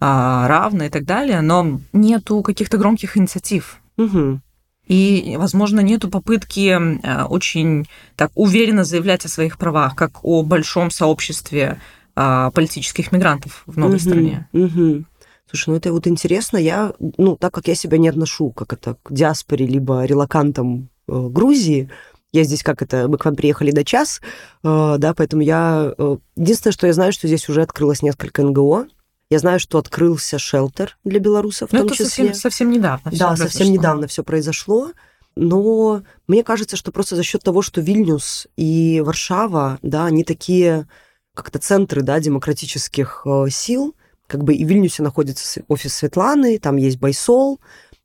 а, 0.00 0.46
равно 0.48 0.84
и 0.84 0.88
так 0.88 1.04
далее, 1.04 1.40
но 1.40 1.80
нету 1.92 2.42
каких-то 2.42 2.78
громких 2.78 3.16
инициатив. 3.16 3.80
Угу. 3.96 4.40
И, 4.86 5.34
возможно, 5.38 5.80
нету 5.80 6.08
попытки 6.08 6.76
а, 7.04 7.26
очень 7.26 7.86
так 8.16 8.30
уверенно 8.34 8.84
заявлять 8.84 9.24
о 9.24 9.28
своих 9.28 9.58
правах, 9.58 9.94
как 9.94 10.24
о 10.24 10.42
большом 10.42 10.90
сообществе 10.90 11.78
а, 12.14 12.50
политических 12.52 13.12
мигрантов 13.12 13.62
в 13.66 13.78
новой 13.78 13.96
угу. 13.96 14.00
стране. 14.00 14.48
Угу. 14.52 15.04
Слушай, 15.48 15.70
ну 15.70 15.76
это 15.76 15.92
вот 15.92 16.06
интересно. 16.06 16.58
Я, 16.58 16.92
ну, 17.16 17.36
так 17.36 17.54
как 17.54 17.68
я 17.68 17.74
себя 17.74 17.98
не 17.98 18.08
отношу, 18.08 18.50
как 18.50 18.72
это, 18.72 18.96
к 19.02 19.12
диаспоре, 19.12 19.66
либо 19.66 20.04
релакантам 20.04 20.90
э, 21.08 21.28
Грузии, 21.30 21.90
я 22.32 22.44
здесь, 22.44 22.62
как 22.62 22.82
это, 22.82 23.08
мы 23.08 23.16
к 23.16 23.24
вам 23.24 23.34
приехали 23.34 23.70
до 23.70 23.84
час, 23.84 24.20
э, 24.62 24.96
да, 24.98 25.14
поэтому 25.14 25.42
я... 25.42 25.94
Э, 25.96 26.16
единственное, 26.36 26.72
что 26.72 26.86
я 26.86 26.92
знаю, 26.92 27.12
что 27.12 27.26
здесь 27.26 27.48
уже 27.48 27.62
открылось 27.62 28.02
несколько 28.02 28.42
НГО. 28.42 28.88
Я 29.30 29.38
знаю, 29.38 29.60
что 29.60 29.78
открылся 29.78 30.38
шелтер 30.38 30.98
для 31.04 31.18
белорусов 31.20 31.70
том 31.70 31.80
это 31.80 31.94
числе. 31.94 32.06
совсем, 32.06 32.34
совсем 32.34 32.70
недавно. 32.70 33.10
Да, 33.10 33.36
совсем 33.36 33.46
произошло. 33.46 33.72
недавно 33.72 34.06
все 34.06 34.22
произошло. 34.22 34.90
Но 35.36 36.02
мне 36.26 36.42
кажется, 36.42 36.76
что 36.76 36.92
просто 36.92 37.14
за 37.16 37.22
счет 37.22 37.42
того, 37.42 37.62
что 37.62 37.80
Вильнюс 37.80 38.48
и 38.56 39.02
Варшава, 39.04 39.78
да, 39.82 40.06
они 40.06 40.24
такие 40.24 40.88
как-то 41.34 41.58
центры, 41.58 42.02
да, 42.02 42.18
демократических 42.20 43.22
э, 43.24 43.46
сил, 43.50 43.94
как 44.28 44.44
бы 44.44 44.54
и 44.54 44.64
в 44.64 44.68
Вильнюсе 44.68 45.02
находится 45.02 45.62
офис 45.66 45.94
Светланы, 45.94 46.58
там 46.58 46.76
есть 46.76 46.98
Байсол, 46.98 47.60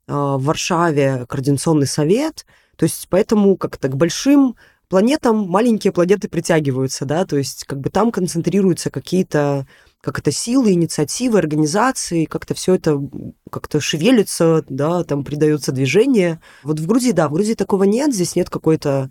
э, 0.08 0.12
в 0.12 0.42
Варшаве 0.42 1.26
координационный 1.28 1.86
совет, 1.86 2.46
то 2.76 2.84
есть 2.84 3.06
поэтому 3.08 3.56
как-то 3.56 3.88
к 3.88 3.96
большим 3.96 4.56
планетам 4.88 5.48
маленькие 5.48 5.92
планеты 5.92 6.28
притягиваются, 6.28 7.04
да, 7.04 7.24
то 7.24 7.36
есть 7.36 7.64
как 7.64 7.80
бы 7.80 7.90
там 7.90 8.10
концентрируются 8.10 8.90
какие-то 8.90 9.66
как 10.00 10.18
это 10.18 10.30
силы, 10.30 10.72
инициативы, 10.72 11.38
организации, 11.38 12.26
как-то 12.26 12.54
все 12.54 12.74
это 12.74 13.00
как-то 13.50 13.80
шевелится, 13.80 14.62
да, 14.68 15.02
там 15.02 15.24
придается 15.24 15.72
движение. 15.72 16.40
Вот 16.62 16.78
в 16.78 16.86
Грузии, 16.86 17.12
да, 17.12 17.28
в 17.28 17.32
Грузии 17.32 17.54
такого 17.54 17.84
нет, 17.84 18.12
здесь 18.12 18.36
нет 18.36 18.50
какой-то 18.50 19.10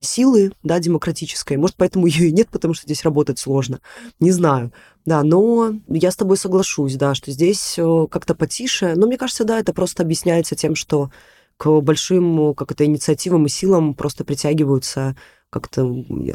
силы, 0.00 0.52
да, 0.62 0.80
демократической. 0.80 1.56
Может, 1.56 1.76
поэтому 1.76 2.06
ее 2.06 2.28
и 2.28 2.32
нет, 2.32 2.48
потому 2.48 2.74
что 2.74 2.86
здесь 2.86 3.04
работать 3.04 3.38
сложно. 3.38 3.80
Не 4.18 4.32
знаю. 4.32 4.72
Да, 5.04 5.22
но 5.22 5.74
я 5.88 6.10
с 6.10 6.16
тобой 6.16 6.36
соглашусь, 6.36 6.96
да, 6.96 7.14
что 7.14 7.30
здесь 7.32 7.74
э, 7.76 8.06
как-то 8.10 8.34
потише. 8.34 8.94
Но 8.96 9.06
мне 9.06 9.18
кажется, 9.18 9.44
да, 9.44 9.58
это 9.58 9.72
просто 9.72 10.02
объясняется 10.02 10.54
тем, 10.54 10.74
что 10.74 11.10
к 11.56 11.80
большим 11.80 12.50
э, 12.50 12.54
как 12.54 12.72
это 12.72 12.84
инициативам 12.84 13.46
и 13.46 13.48
силам 13.48 13.94
просто 13.94 14.24
притягиваются 14.24 15.16
как-то 15.50 15.82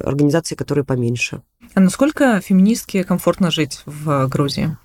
организации, 0.03 0.55
которые 0.55 0.85
поменьше. 0.85 1.41
А 1.73 1.79
насколько 1.79 2.39
феминистке 2.41 3.03
комфортно 3.03 3.51
жить 3.51 3.81
в 3.85 4.27
Грузии? 4.27 4.77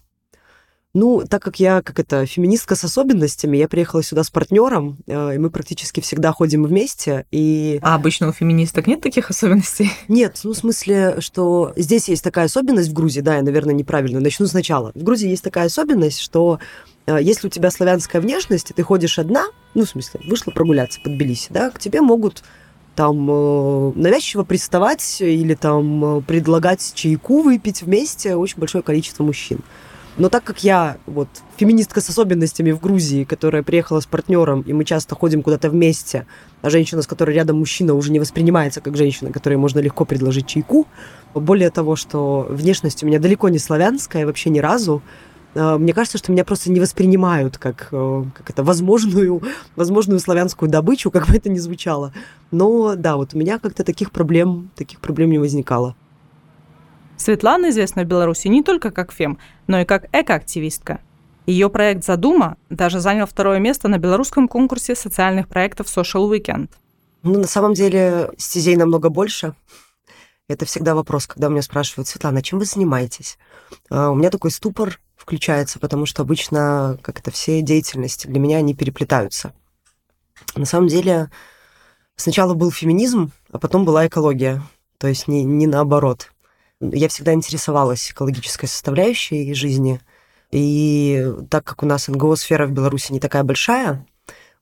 Ну, 0.94 1.24
так 1.26 1.42
как 1.42 1.58
я, 1.58 1.80
как 1.80 1.98
это, 1.98 2.26
феминистка 2.26 2.74
с 2.74 2.84
особенностями, 2.84 3.56
я 3.56 3.66
приехала 3.66 4.02
сюда 4.02 4.24
с 4.24 4.30
партнером, 4.30 4.98
э, 5.06 5.36
и 5.36 5.38
мы 5.38 5.48
практически 5.48 6.00
всегда 6.00 6.32
ходим 6.32 6.64
вместе. 6.64 7.24
И 7.30 7.78
А 7.80 7.94
обычно 7.94 8.28
у 8.28 8.32
феминисток 8.32 8.86
нет 8.86 9.00
таких 9.00 9.30
особенностей? 9.30 9.90
нет, 10.08 10.38
ну, 10.44 10.52
в 10.52 10.56
смысле, 10.56 11.16
что 11.20 11.72
здесь 11.76 12.10
есть 12.10 12.22
такая 12.22 12.44
особенность 12.44 12.90
в 12.90 12.92
Грузии, 12.92 13.20
да, 13.20 13.36
я, 13.36 13.42
наверное, 13.42 13.74
неправильно 13.74 14.20
начну 14.20 14.46
сначала. 14.46 14.92
В 14.94 15.02
Грузии 15.02 15.30
есть 15.30 15.42
такая 15.42 15.66
особенность, 15.66 16.20
что 16.20 16.58
э, 17.06 17.16
если 17.22 17.46
у 17.46 17.50
тебя 17.50 17.70
славянская 17.70 18.20
внешность, 18.20 18.70
и 18.70 18.74
ты 18.74 18.82
ходишь 18.82 19.18
одна, 19.18 19.46
ну, 19.72 19.86
в 19.86 19.88
смысле, 19.88 20.20
вышла 20.26 20.50
прогуляться 20.50 21.00
под 21.02 21.14
Тбилиси, 21.14 21.48
да, 21.54 21.70
к 21.70 21.78
тебе 21.78 22.02
могут 22.02 22.44
там 22.96 23.30
э, 23.30 23.92
навязчиво 23.94 24.44
приставать 24.44 25.22
или 25.22 25.54
там 25.54 26.22
предлагать 26.28 26.92
чайку 26.94 27.40
выпить 27.40 27.80
вместе 27.80 28.36
очень 28.36 28.58
большое 28.58 28.84
количество 28.84 29.24
мужчин. 29.24 29.60
Но 30.18 30.28
так 30.28 30.44
как 30.44 30.62
я 30.62 30.98
вот 31.06 31.28
феминистка 31.56 32.02
с 32.02 32.08
особенностями 32.10 32.70
в 32.72 32.80
Грузии, 32.80 33.24
которая 33.24 33.62
приехала 33.62 34.00
с 34.00 34.06
партнером, 34.06 34.60
и 34.60 34.72
мы 34.74 34.84
часто 34.84 35.14
ходим 35.14 35.42
куда-то 35.42 35.70
вместе, 35.70 36.26
а 36.60 36.68
женщина, 36.68 37.00
с 37.00 37.06
которой 37.06 37.34
рядом 37.34 37.58
мужчина, 37.58 37.94
уже 37.94 38.12
не 38.12 38.20
воспринимается 38.20 38.82
как 38.82 38.96
женщина, 38.96 39.32
которой 39.32 39.54
можно 39.54 39.78
легко 39.78 40.04
предложить 40.04 40.46
чайку. 40.46 40.86
Более 41.34 41.70
того, 41.70 41.96
что 41.96 42.46
внешность 42.50 43.02
у 43.02 43.06
меня 43.06 43.18
далеко 43.18 43.48
не 43.48 43.58
славянская, 43.58 44.26
вообще 44.26 44.50
ни 44.50 44.58
разу. 44.58 45.02
Э, 45.54 45.78
Мне 45.78 45.94
кажется, 45.94 46.18
что 46.18 46.30
меня 46.30 46.44
просто 46.44 46.70
не 46.70 46.80
воспринимают 46.80 47.56
как, 47.56 47.88
э, 47.90 48.24
как 48.34 48.50
это, 48.50 48.62
возможную, 48.62 49.42
возможную 49.76 50.20
славянскую 50.20 50.70
добычу, 50.70 51.10
как 51.10 51.26
бы 51.26 51.36
это 51.36 51.48
ни 51.48 51.58
звучало. 51.58 52.12
Но 52.50 52.96
да, 52.96 53.16
вот 53.16 53.32
у 53.32 53.38
меня 53.38 53.58
как-то 53.58 53.82
таких 53.82 54.10
проблем, 54.10 54.70
таких 54.76 55.00
проблем 55.00 55.30
не 55.30 55.38
возникало. 55.38 55.96
Светлана 57.16 57.70
известна 57.70 58.02
в 58.02 58.06
Беларуси 58.06 58.48
не 58.48 58.62
только 58.62 58.90
как 58.90 59.12
фем, 59.12 59.38
но 59.66 59.80
и 59.80 59.84
как 59.84 60.06
экоактивистка. 60.12 61.00
Ее 61.46 61.68
проект 61.70 62.04
«Задума» 62.04 62.56
даже 62.70 63.00
занял 63.00 63.26
второе 63.26 63.58
место 63.58 63.88
на 63.88 63.98
белорусском 63.98 64.46
конкурсе 64.48 64.94
социальных 64.94 65.48
проектов 65.48 65.86
Social 65.86 66.30
Weekend. 66.30 66.70
Ну, 67.22 67.38
на 67.38 67.46
самом 67.46 67.74
деле, 67.74 68.30
стезей 68.36 68.76
намного 68.76 69.08
больше. 69.08 69.54
Это 70.48 70.66
всегда 70.66 70.94
вопрос, 70.94 71.26
когда 71.26 71.48
меня 71.48 71.62
спрашивают, 71.62 72.08
Светлана, 72.08 72.42
чем 72.42 72.58
вы 72.58 72.64
занимаетесь? 72.64 73.38
А, 73.90 74.10
У 74.10 74.14
меня 74.14 74.30
такой 74.30 74.50
ступор 74.50 75.00
включается, 75.16 75.78
потому 75.78 76.04
что 76.04 76.22
обычно 76.22 76.98
как 77.02 77.20
это 77.20 77.30
все 77.30 77.62
деятельности 77.62 78.26
для 78.26 78.40
меня 78.40 78.58
они 78.58 78.74
переплетаются. 78.74 79.54
На 80.56 80.64
самом 80.64 80.88
деле, 80.88 81.30
сначала 82.16 82.54
был 82.54 82.70
феминизм, 82.72 83.30
а 83.50 83.58
потом 83.58 83.84
была 83.84 84.06
экология. 84.06 84.62
То 84.98 85.06
есть 85.06 85.28
не, 85.28 85.44
не 85.44 85.66
наоборот. 85.66 86.32
Я 86.82 87.08
всегда 87.08 87.32
интересовалась 87.32 88.10
экологической 88.10 88.66
составляющей 88.66 89.54
жизни. 89.54 90.00
И 90.50 91.24
так 91.48 91.64
как 91.64 91.82
у 91.82 91.86
нас 91.86 92.08
НГО-сфера 92.08 92.66
в 92.66 92.72
Беларуси 92.72 93.12
не 93.12 93.20
такая 93.20 93.44
большая, 93.44 94.04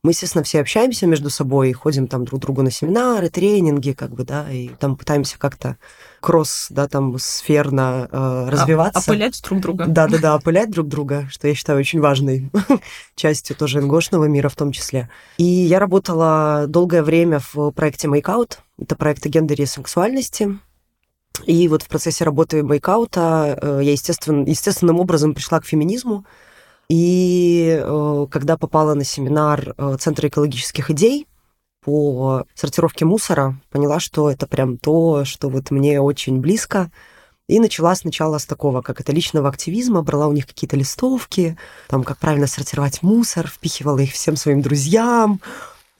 мы, 0.02 0.12
естественно, 0.12 0.42
все 0.42 0.60
общаемся 0.60 1.06
между 1.06 1.28
собой, 1.28 1.72
ходим 1.72 2.06
там 2.06 2.24
друг 2.24 2.40
к 2.40 2.42
другу 2.44 2.62
на 2.62 2.70
семинары, 2.70 3.28
тренинги, 3.28 3.92
как 3.92 4.14
бы, 4.14 4.24
да, 4.24 4.50
и 4.50 4.68
там 4.68 4.96
пытаемся 4.96 5.38
как-то 5.38 5.76
кросс, 6.20 6.68
да, 6.70 6.88
там 6.88 7.18
сферно 7.18 8.08
э, 8.10 8.48
развиваться. 8.48 8.98
А- 8.98 9.02
опылять 9.02 9.42
друг 9.42 9.60
друга. 9.60 9.84
Да-да-да, 9.86 10.34
опылять 10.34 10.70
друг 10.70 10.88
друга, 10.88 11.28
что 11.30 11.48
я 11.48 11.54
считаю 11.54 11.78
очень 11.78 12.00
важной 12.00 12.50
частью 13.14 13.56
тоже 13.56 13.82
НГОшного 13.82 14.24
мира 14.24 14.48
в 14.48 14.56
том 14.56 14.72
числе. 14.72 15.10
И 15.36 15.44
я 15.44 15.78
работала 15.78 16.64
долгое 16.66 17.02
время 17.02 17.40
в 17.52 17.70
проекте 17.72 18.08
Makeout. 18.08 18.58
Это 18.80 18.96
проект 18.96 19.26
о 19.26 19.28
гендере 19.28 19.64
и 19.64 19.66
сексуальности. 19.66 20.58
И 21.46 21.68
вот 21.68 21.82
в 21.82 21.88
процессе 21.88 22.24
работы 22.24 22.62
Майкаута 22.62 23.58
э, 23.60 23.80
я, 23.82 23.92
естественно, 23.92 24.46
естественным 24.46 25.00
образом 25.00 25.34
пришла 25.34 25.60
к 25.60 25.66
феминизму. 25.66 26.24
И 26.88 27.80
э, 27.80 28.26
когда 28.30 28.56
попала 28.56 28.94
на 28.94 29.04
семинар 29.04 29.74
э, 29.76 29.96
Центра 30.00 30.28
экологических 30.28 30.90
идей 30.90 31.26
по 31.82 32.44
сортировке 32.54 33.04
мусора, 33.04 33.58
поняла, 33.70 34.00
что 34.00 34.30
это 34.30 34.46
прям 34.46 34.76
то, 34.76 35.24
что 35.24 35.48
вот 35.48 35.70
мне 35.70 36.00
очень 36.00 36.40
близко. 36.40 36.90
И 37.48 37.58
начала 37.58 37.94
сначала 37.96 38.38
с 38.38 38.46
такого, 38.46 38.80
как 38.80 39.00
это, 39.00 39.12
личного 39.12 39.48
активизма, 39.48 40.02
брала 40.02 40.28
у 40.28 40.32
них 40.32 40.46
какие-то 40.46 40.76
листовки, 40.76 41.56
там, 41.88 42.04
как 42.04 42.18
правильно 42.18 42.46
сортировать 42.46 43.02
мусор, 43.02 43.48
впихивала 43.48 43.98
их 43.98 44.12
всем 44.12 44.36
своим 44.36 44.60
друзьям. 44.60 45.40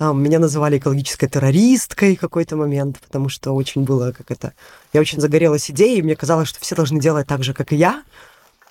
Там, 0.01 0.23
меня 0.23 0.39
называли 0.39 0.79
экологической 0.79 1.29
террористкой 1.29 2.17
в 2.17 2.21
какой-то 2.21 2.57
момент, 2.57 2.99
потому 3.01 3.29
что 3.29 3.53
очень 3.53 3.85
было, 3.85 4.13
как 4.13 4.31
это... 4.31 4.55
Я 4.95 5.03
очень 5.03 5.21
загорелась 5.21 5.71
идеей, 5.71 5.99
и 5.99 6.03
мне 6.03 6.17
казалось, 6.17 6.49
что 6.49 6.59
все 6.59 6.75
должны 6.75 6.99
делать 6.99 7.27
так 7.27 7.45
же, 7.45 7.53
как 7.53 7.71
и 7.75 7.77
я. 7.77 8.03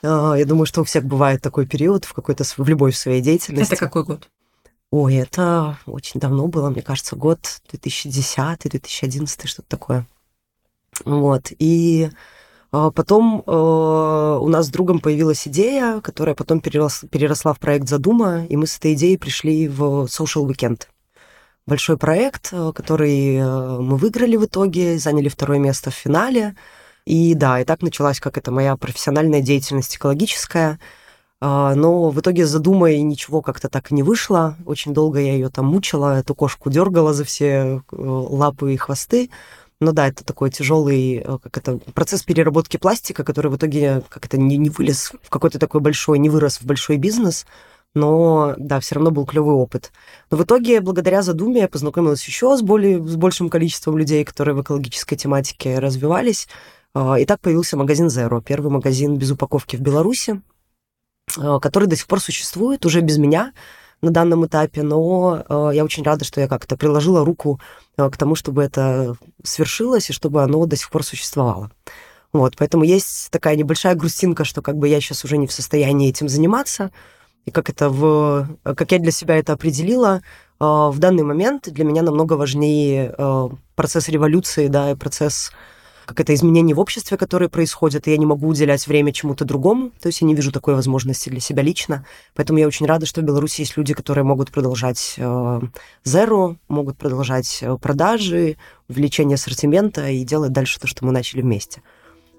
А, 0.01 0.33
Я 0.33 0.45
думаю, 0.45 0.65
что 0.65 0.81
у 0.81 0.85
всех 0.85 1.03
бывает 1.05 1.39
такой 1.43 1.67
период 1.67 2.05
в 2.05 2.13
какой-то 2.13 2.43
в 2.45 2.67
любой 2.67 2.93
своей 2.93 3.21
деятельности. 3.21 3.75
Это 3.75 3.85
какой 3.85 4.05
год? 4.05 4.27
Ой, 4.89 5.17
это 5.17 5.77
очень 5.85 6.19
давно 6.19 6.47
было, 6.47 6.71
мне 6.71 6.81
кажется, 6.81 7.15
год 7.15 7.61
2010-2011, 7.71 9.45
что-то 9.45 9.69
такое. 9.69 10.07
Вот. 11.05 11.51
И 11.59 12.09
а, 12.71 12.89
потом 12.89 13.43
э, 13.45 13.51
у 14.41 14.47
нас 14.47 14.65
с 14.65 14.69
другом 14.69 14.99
появилась 14.99 15.47
идея, 15.47 16.01
которая 16.01 16.33
потом 16.33 16.57
перерос- 16.57 17.07
переросла 17.07 17.53
в 17.53 17.59
проект 17.59 17.87
«Задума», 17.87 18.45
и 18.45 18.57
мы 18.57 18.65
с 18.65 18.79
этой 18.79 18.95
идеей 18.95 19.17
пришли 19.17 19.67
в 19.67 20.05
Social 20.05 20.47
Weekend. 20.47 20.87
Большой 21.69 21.97
проект, 21.97 22.49
э, 22.51 22.71
который 22.73 23.35
э, 23.35 23.79
мы 23.79 23.97
выиграли 23.97 24.37
в 24.37 24.45
итоге, 24.45 24.97
заняли 24.97 25.29
второе 25.29 25.59
место 25.59 25.91
в 25.91 25.93
финале. 25.93 26.55
И 27.05 27.35
да, 27.35 27.61
и 27.61 27.63
так 27.63 27.83
началась 27.83 28.19
как 28.19 28.39
это 28.39 28.49
моя 28.49 28.75
профессиональная 28.75 29.41
деятельность 29.41 29.95
экологическая. 29.95 30.79
А, 31.39 31.75
Но 31.75 32.09
в 32.09 32.19
итоге 32.19 32.47
за 32.47 32.57
Думой 32.57 32.99
ничего 33.03 33.43
как-то 33.43 33.69
так 33.69 33.91
не 33.91 34.01
вышло. 34.01 34.55
Очень 34.65 34.95
долго 34.95 35.19
я 35.19 35.33
ее 35.33 35.49
там 35.49 35.67
мучила, 35.67 36.17
эту 36.19 36.33
кошку 36.33 36.71
дергала 36.71 37.13
за 37.13 37.23
все 37.23 37.45
э, 37.45 37.81
лапы 37.91 38.73
и 38.73 38.77
хвосты. 38.77 39.29
Ну 39.79 39.91
да, 39.91 40.07
это 40.07 40.25
такой 40.25 40.49
тяжелый, 40.49 41.23
как 41.43 41.55
это, 41.55 41.77
процесс 41.93 42.23
переработки 42.23 42.77
пластика, 42.77 43.23
который 43.23 43.51
в 43.51 43.57
итоге 43.57 44.01
как 44.09 44.25
это 44.25 44.37
не, 44.39 44.57
не 44.57 44.71
вылез 44.71 45.11
в 45.21 45.29
какой-то 45.29 45.59
такой 45.59 45.81
большой, 45.81 46.17
не 46.17 46.29
вырос 46.29 46.61
в 46.61 46.65
большой 46.65 46.97
бизнес. 46.97 47.45
Но 47.95 48.53
да, 48.57 48.79
все 48.79 48.95
равно 48.95 49.11
был 49.11 49.25
клевый 49.25 49.55
опыт. 49.55 49.91
Но 50.29 50.37
в 50.37 50.43
итоге, 50.43 50.79
благодаря 50.79 51.21
задуме, 51.21 51.61
я 51.61 51.67
познакомилась 51.67 52.23
еще 52.25 52.55
с, 52.55 52.61
более, 52.61 53.05
с 53.05 53.15
большим 53.15 53.49
количеством 53.49 53.97
людей, 53.97 54.23
которые 54.23 54.55
в 54.55 54.61
экологической 54.61 55.15
тематике 55.15 55.79
развивались. 55.79 56.47
А, 56.93 57.19
И 57.19 57.25
так 57.25 57.39
появился 57.39 57.77
магазин 57.77 58.07
Zero, 58.07 58.43
первый 58.43 58.71
магазин 58.71 59.17
без 59.17 59.31
упаковки 59.31 59.75
в 59.75 59.81
Беларуси, 59.81 60.41
а, 61.37 61.59
который 61.59 61.87
до 61.87 61.95
сих 61.95 62.07
пор 62.07 62.19
существует, 62.19 62.85
уже 62.85 63.01
без 63.01 63.17
меня 63.17 63.53
на 64.01 64.11
данном 64.11 64.45
этапе, 64.45 64.83
но 64.83 65.43
а, 65.47 65.71
я 65.71 65.83
очень 65.83 66.03
рада, 66.03 66.25
что 66.25 66.41
я 66.41 66.47
как-то 66.47 66.77
приложила 66.77 67.25
руку 67.25 67.59
к 67.97 68.15
тому, 68.17 68.35
чтобы 68.35 68.63
это 68.63 69.15
свершилось 69.43 70.09
и 70.09 70.13
чтобы 70.13 70.43
оно 70.43 70.65
до 70.65 70.75
сих 70.75 70.89
пор 70.89 71.03
существовало. 71.03 71.71
Вот, 72.31 72.55
поэтому 72.57 72.83
есть 72.83 73.29
такая 73.31 73.55
небольшая 73.55 73.95
грустинка, 73.95 74.45
что 74.45 74.61
как 74.61 74.77
бы 74.77 74.87
я 74.87 75.01
сейчас 75.01 75.25
уже 75.25 75.37
не 75.37 75.47
в 75.47 75.51
состоянии 75.51 76.09
этим 76.09 76.29
заниматься, 76.29 76.91
И 77.45 77.51
как 77.51 77.69
это 77.69 77.89
в... 77.89 78.47
Как 78.63 78.91
я 78.91 78.99
для 78.99 79.11
себя 79.11 79.37
это 79.37 79.53
определила, 79.53 80.21
в 80.59 80.95
данный 80.97 81.23
момент 81.23 81.69
для 81.69 81.85
меня 81.85 82.01
намного 82.01 82.33
важнее 82.33 83.15
процесс 83.75 84.09
революции, 84.09 84.67
да, 84.67 84.91
и 84.91 84.95
процесс 84.95 85.51
как 86.09 86.19
это 86.21 86.33
изменение 86.33 86.75
в 86.75 86.79
обществе, 86.79 87.17
которые 87.17 87.49
происходят, 87.49 88.07
и 88.07 88.11
я 88.11 88.17
не 88.17 88.25
могу 88.25 88.47
уделять 88.47 88.87
время 88.87 89.13
чему-то 89.13 89.45
другому, 89.45 89.91
то 90.01 90.07
есть 90.07 90.21
я 90.21 90.27
не 90.27 90.33
вижу 90.33 90.51
такой 90.51 90.73
возможности 90.73 91.29
для 91.29 91.39
себя 91.39 91.61
лично, 91.61 92.03
поэтому 92.33 92.57
я 92.57 92.65
очень 92.65 92.87
рада, 92.87 93.05
что 93.05 93.21
в 93.21 93.25
Беларуси 93.25 93.61
есть 93.61 93.77
люди, 93.77 93.93
которые 93.93 94.23
могут 94.23 94.49
продолжать 94.51 95.13
э, 95.17 95.61
могут 96.67 96.97
продолжать 96.97 97.63
продажи, 97.79 98.57
увеличение 98.87 99.35
ассортимента 99.35 100.09
и 100.09 100.23
делать 100.23 100.51
дальше 100.51 100.79
то, 100.79 100.87
что 100.87 101.05
мы 101.05 101.11
начали 101.11 101.41
вместе. 101.41 101.83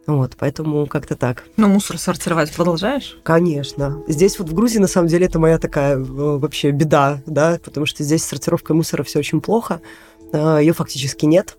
Вот, 0.06 0.32
поэтому 0.38 0.86
как-то 0.86 1.14
так. 1.14 1.44
Но 1.56 1.68
мусор 1.68 1.98
сортировать 1.98 2.52
продолжаешь? 2.52 3.18
Конечно. 3.22 4.02
Здесь 4.08 4.38
вот 4.38 4.48
в 4.48 4.54
Грузии, 4.54 4.78
на 4.78 4.88
самом 4.88 5.08
деле, 5.08 5.26
это 5.26 5.38
моя 5.38 5.58
такая 5.58 5.96
э, 5.96 6.02
вообще 6.02 6.70
беда, 6.70 7.22
да, 7.26 7.60
потому 7.62 7.86
что 7.86 8.02
здесь 8.02 8.24
с 8.24 8.28
сортировкой 8.28 8.74
мусора 8.74 9.02
все 9.02 9.18
очень 9.18 9.40
плохо. 9.40 9.80
Э, 10.32 10.58
Ее 10.60 10.72
фактически 10.72 11.26
нет 11.26 11.56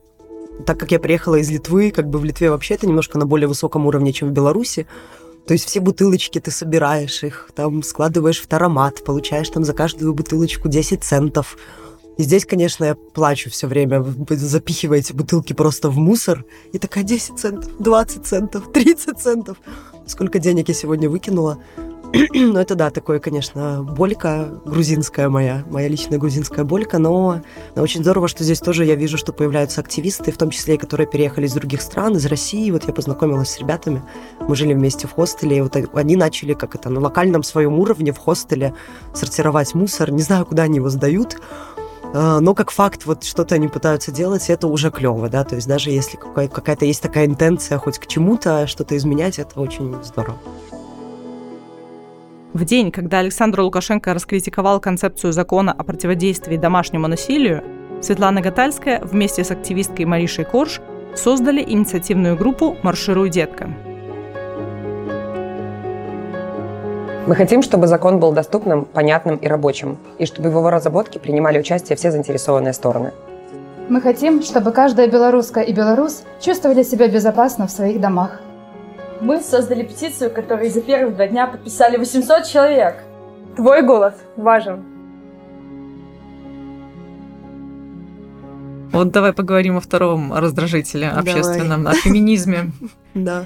так 0.66 0.80
как 0.80 0.92
я 0.92 1.00
приехала 1.00 1.36
из 1.36 1.50
Литвы, 1.50 1.92
как 1.92 2.10
бы 2.10 2.20
в 2.20 2.26
Литве 2.26 2.52
вообще 2.52 2.76
это 2.76 2.88
немножко 2.88 3.18
на 3.18 3.26
более 3.26 3.48
высоком 3.48 3.86
уровне, 3.86 4.14
чем 4.14 4.30
в 4.30 4.32
Беларуси. 4.32 4.88
То 5.48 5.54
есть 5.54 5.66
все 5.66 5.80
бутылочки 5.80 6.40
ты 6.40 6.52
собираешь 6.52 7.24
их, 7.24 7.50
там 7.56 7.82
складываешь 7.84 8.40
в 8.40 8.48
таромат, 8.48 9.04
получаешь 9.04 9.50
там 9.50 9.64
за 9.64 9.74
каждую 9.74 10.14
бутылочку 10.14 10.68
10 10.70 11.04
центов. 11.04 11.58
И 12.18 12.24
здесь, 12.24 12.46
конечно, 12.46 12.86
я 12.86 12.96
плачу 12.96 13.50
все 13.50 13.68
время, 13.68 14.06
запихиваете 14.30 15.14
бутылки 15.14 15.54
просто 15.54 15.90
в 15.90 15.98
мусор, 15.98 16.46
и 16.74 16.78
такая 16.78 17.04
10 17.04 17.40
центов, 17.40 17.72
20 17.80 18.26
центов, 18.26 18.72
30 18.72 19.20
центов. 19.20 19.58
Сколько 20.06 20.40
денег 20.40 20.68
я 20.68 20.74
сегодня 20.74 21.10
выкинула. 21.10 21.60
но 22.34 22.60
это 22.60 22.76
да, 22.76 22.90
такое, 22.90 23.20
конечно, 23.20 23.84
болька 23.84 24.50
грузинская 24.66 25.30
моя, 25.30 25.64
моя 25.70 25.88
личная 25.88 26.18
грузинская 26.18 26.66
болька, 26.66 26.98
но 26.98 27.42
очень 27.76 28.02
здорово, 28.02 28.28
что 28.28 28.44
здесь 28.44 28.60
тоже 28.60 28.84
я 28.84 28.96
вижу, 28.96 29.18
что 29.18 29.32
появляются 29.32 29.80
активисты, 29.80 30.32
в 30.32 30.38
том 30.38 30.50
числе 30.50 30.76
и 30.76 30.78
которые 30.78 31.08
переехали 31.08 31.46
из 31.46 31.54
других 31.54 31.82
стран, 31.82 32.18
из 32.18 32.26
России. 32.26 32.70
Вот 32.70 32.84
я 32.86 32.94
познакомилась 32.94 33.52
с 33.52 33.60
ребятами, 33.60 34.04
мы 34.42 34.56
жили 34.56 34.74
вместе 34.74 35.08
в 35.08 35.12
хостеле, 35.12 35.58
и 35.58 35.62
вот 35.62 35.78
они 35.94 36.16
начали 36.18 36.54
как 36.54 36.76
это 36.76 36.90
на 36.90 37.00
локальном 37.00 37.44
своем 37.44 37.80
уровне 37.80 38.12
в 38.12 38.18
хостеле 38.18 38.74
сортировать 39.14 39.74
мусор. 39.74 40.12
Не 40.12 40.22
знаю, 40.22 40.46
куда 40.46 40.64
они 40.64 40.78
его 40.78 40.90
сдают, 40.90 41.38
но 42.14 42.54
как 42.54 42.72
факт, 42.72 43.06
вот 43.06 43.24
что-то 43.24 43.56
они 43.56 43.68
пытаются 43.68 44.12
делать, 44.12 44.50
это 44.50 44.68
уже 44.68 44.92
клево, 44.92 45.30
да, 45.30 45.44
то 45.44 45.56
есть 45.56 45.68
даже 45.68 45.92
если 45.92 46.18
какая-то 46.18 46.86
есть 46.86 47.02
такая 47.02 47.26
интенция 47.26 47.78
хоть 47.78 48.00
к 48.00 48.08
чему-то, 48.08 48.68
что-то 48.68 48.98
изменять, 48.98 49.40
это 49.40 49.60
очень 49.60 49.96
здорово. 50.04 50.38
В 52.54 52.66
день, 52.66 52.92
когда 52.92 53.20
Александр 53.20 53.62
Лукашенко 53.62 54.14
раскритиковал 54.14 54.82
концепцию 54.82 55.32
закона 55.32 55.72
о 55.72 55.86
противодействии 55.86 56.58
домашнему 56.58 57.08
насилию, 57.08 57.64
Светлана 58.02 58.42
Гатальская 58.42 59.00
вместе 59.02 59.46
с 59.46 59.52
активисткой 59.52 60.04
Маришей 60.06 60.44
Корж 60.44 60.82
создали 61.16 61.62
инициативную 61.62 62.36
группу 62.36 62.76
«Маршируй, 62.84 63.30
детка». 63.30 63.70
Мы 67.28 67.36
хотим, 67.36 67.62
чтобы 67.62 67.86
закон 67.86 68.20
был 68.20 68.32
доступным, 68.32 68.86
понятным 68.86 69.36
и 69.36 69.48
рабочим, 69.48 69.98
и 70.18 70.26
чтобы 70.26 70.50
в 70.50 70.54
его 70.54 70.72
разработке 70.72 71.20
принимали 71.20 71.60
участие 71.60 71.96
все 71.96 72.12
заинтересованные 72.12 72.74
стороны. 72.74 73.12
Мы 73.90 74.02
хотим, 74.02 74.42
чтобы 74.42 74.72
каждая 74.72 75.08
белоруска 75.08 75.60
и 75.62 75.72
белорус 75.72 76.24
чувствовали 76.40 76.82
себя 76.82 77.08
безопасно 77.08 77.68
в 77.68 77.72
своих 77.72 78.02
домах. 78.02 78.42
Мы 79.20 79.40
создали 79.40 79.84
петицию, 79.84 80.32
которую 80.32 80.72
за 80.72 80.82
первые 80.82 81.14
два 81.14 81.28
дня 81.28 81.46
подписали 81.46 81.98
800 81.98 82.46
человек. 82.46 82.96
Твой 83.56 83.84
голос 83.84 84.16
важен. 84.36 84.84
Вот 88.92 89.12
давай 89.12 89.32
поговорим 89.32 89.78
о 89.78 89.80
втором 89.80 90.34
раздражителе 90.34 91.10
общественном, 91.10 91.88
о 91.88 91.94
феминизме. 91.94 92.72
Да. 93.14 93.46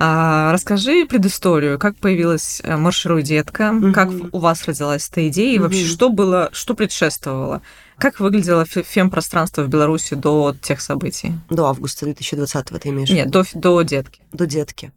А, 0.00 0.52
расскажи 0.52 1.06
предысторию, 1.06 1.78
как 1.78 1.96
появилась 1.96 2.60
э, 2.64 2.76
«Маршируй, 2.76 3.22
детка», 3.22 3.74
как 3.94 4.10
у 4.32 4.38
вас 4.38 4.64
родилась 4.66 5.08
эта 5.08 5.28
идея, 5.28 5.54
и 5.54 5.58
вообще 5.58 5.84
что 5.84 6.10
было, 6.10 6.50
что 6.52 6.74
предшествовало? 6.74 7.62
Как 7.96 8.18
выглядело 8.18 8.64
фем-пространство 8.66 9.62
в 9.62 9.68
Беларуси 9.68 10.14
до 10.14 10.54
тех 10.60 10.80
событий? 10.80 11.34
До 11.48 11.66
августа 11.66 12.06
2020 12.06 12.66
ты 12.66 12.88
имеешь 12.88 13.10
Нет, 13.10 13.30
до, 13.30 13.44
до 13.54 13.82
детки. 13.82 14.20
До 14.32 14.46
детки. 14.46 14.92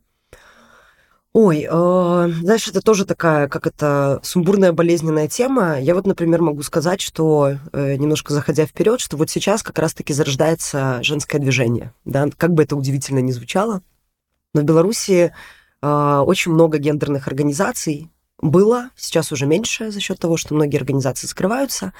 Ой, 1.34 1.68
э, 1.70 2.32
знаешь, 2.42 2.68
это 2.68 2.82
тоже 2.82 3.06
такая, 3.06 3.48
как 3.48 3.68
это, 3.68 4.20
сумбурная 4.24 4.72
болезненная 4.72 5.28
тема. 5.28 5.80
Я 5.80 5.94
вот, 5.94 6.08
например, 6.08 6.42
могу 6.42 6.64
сказать, 6.64 7.00
что, 7.00 7.58
э, 7.74 7.96
немножко 7.98 8.34
заходя 8.34 8.66
вперед, 8.66 9.00
что 9.00 9.18
вот 9.18 9.30
сейчас 9.30 9.62
как 9.62 9.78
раз-таки 9.78 10.14
зарождается 10.14 11.00
женское 11.04 11.38
движение. 11.38 11.94
Да? 12.06 12.28
Как 12.36 12.54
бы 12.54 12.64
это 12.64 12.76
удивительно 12.76 13.20
ни 13.20 13.32
звучало. 13.32 13.84
Но 14.54 14.62
в 14.62 14.64
Беларуси 14.64 15.34
э, 15.82 16.24
очень 16.26 16.52
много 16.52 16.78
гендерных 16.78 17.28
организаций, 17.28 18.10
было, 18.40 18.92
сейчас 18.96 19.32
уже 19.32 19.46
меньше 19.46 19.92
за 19.92 20.00
счет 20.00 20.20
того, 20.20 20.38
что 20.38 20.54
многие 20.54 20.78
организации 20.78 21.28
скрываются, 21.28 21.94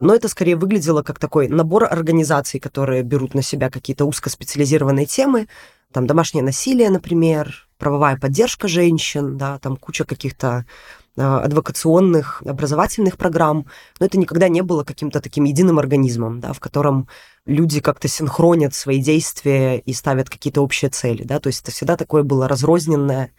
но 0.00 0.14
это 0.14 0.28
скорее 0.28 0.56
выглядело 0.56 1.02
как 1.02 1.18
такой 1.18 1.48
набор 1.48 1.84
организаций, 1.84 2.58
которые 2.58 3.02
берут 3.02 3.34
на 3.34 3.42
себя 3.42 3.70
какие-то 3.70 4.04
узкоспециализированные 4.04 5.06
темы, 5.06 5.48
там 5.92 6.06
домашнее 6.06 6.42
насилие, 6.42 6.90
например, 6.90 7.68
правовая 7.78 8.16
поддержка 8.16 8.66
женщин, 8.66 9.38
да, 9.38 9.58
там 9.60 9.76
куча 9.76 10.04
каких-то 10.04 10.66
адвокационных, 11.16 12.42
образовательных 12.44 13.16
программ, 13.16 13.66
но 14.00 14.06
это 14.06 14.18
никогда 14.18 14.48
не 14.48 14.62
было 14.62 14.84
каким-то 14.84 15.20
таким 15.20 15.44
единым 15.44 15.78
организмом, 15.78 16.40
да, 16.40 16.52
в 16.52 16.60
котором 16.60 17.08
люди 17.46 17.80
как-то 17.80 18.08
синхронят 18.08 18.74
свои 18.74 18.98
действия 18.98 19.78
и 19.78 19.92
ставят 19.92 20.28
какие-то 20.28 20.62
общие 20.62 20.90
цели, 20.90 21.22
да, 21.22 21.38
то 21.38 21.48
есть 21.48 21.62
это 21.62 21.70
всегда 21.70 21.96
такое 21.96 22.22
было 22.22 22.48
разрозненное 22.48 23.30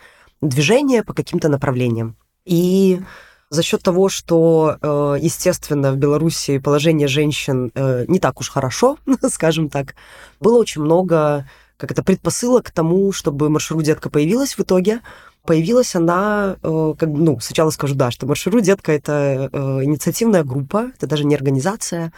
движение 0.41 1.03
по 1.03 1.13
каким-то 1.13 1.49
направлениям. 1.49 2.15
И 2.45 3.01
за 3.49 3.63
счет 3.63 3.81
того, 3.81 4.09
что, 4.09 4.77
э, 4.81 5.17
естественно, 5.21 5.91
в 5.91 5.97
Беларуси 5.97 6.59
положение 6.59 7.07
женщин 7.07 7.71
э, 7.73 8.05
не 8.07 8.19
так 8.19 8.39
уж 8.39 8.49
хорошо, 8.49 8.97
скажем 9.29 9.69
так, 9.69 9.95
было 10.39 10.59
очень 10.59 10.81
много 10.81 11.45
как 11.77 11.91
это 11.91 12.03
предпосылок 12.03 12.67
к 12.67 12.71
тому, 12.71 13.11
чтобы 13.11 13.49
маршрут 13.49 13.83
детка 13.83 14.09
появилась 14.09 14.57
в 14.57 14.61
итоге. 14.61 15.01
Появилась 15.45 15.95
она, 15.95 16.58
э, 16.63 16.93
как, 16.97 17.10
ну, 17.10 17.39
сначала 17.39 17.69
скажу, 17.69 17.93
да, 17.95 18.10
что 18.10 18.25
маршрут 18.25 18.63
детка 18.63 18.91
это 18.91 19.49
э, 19.51 19.84
инициативная 19.84 20.43
группа, 20.43 20.91
это 20.95 21.08
даже 21.08 21.23
не 21.23 21.36
организация, 21.36 22.12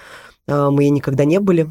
э, 0.47 0.69
мы 0.71 0.83
ей 0.83 0.89
никогда 0.91 1.25
не 1.25 1.39
были, 1.39 1.69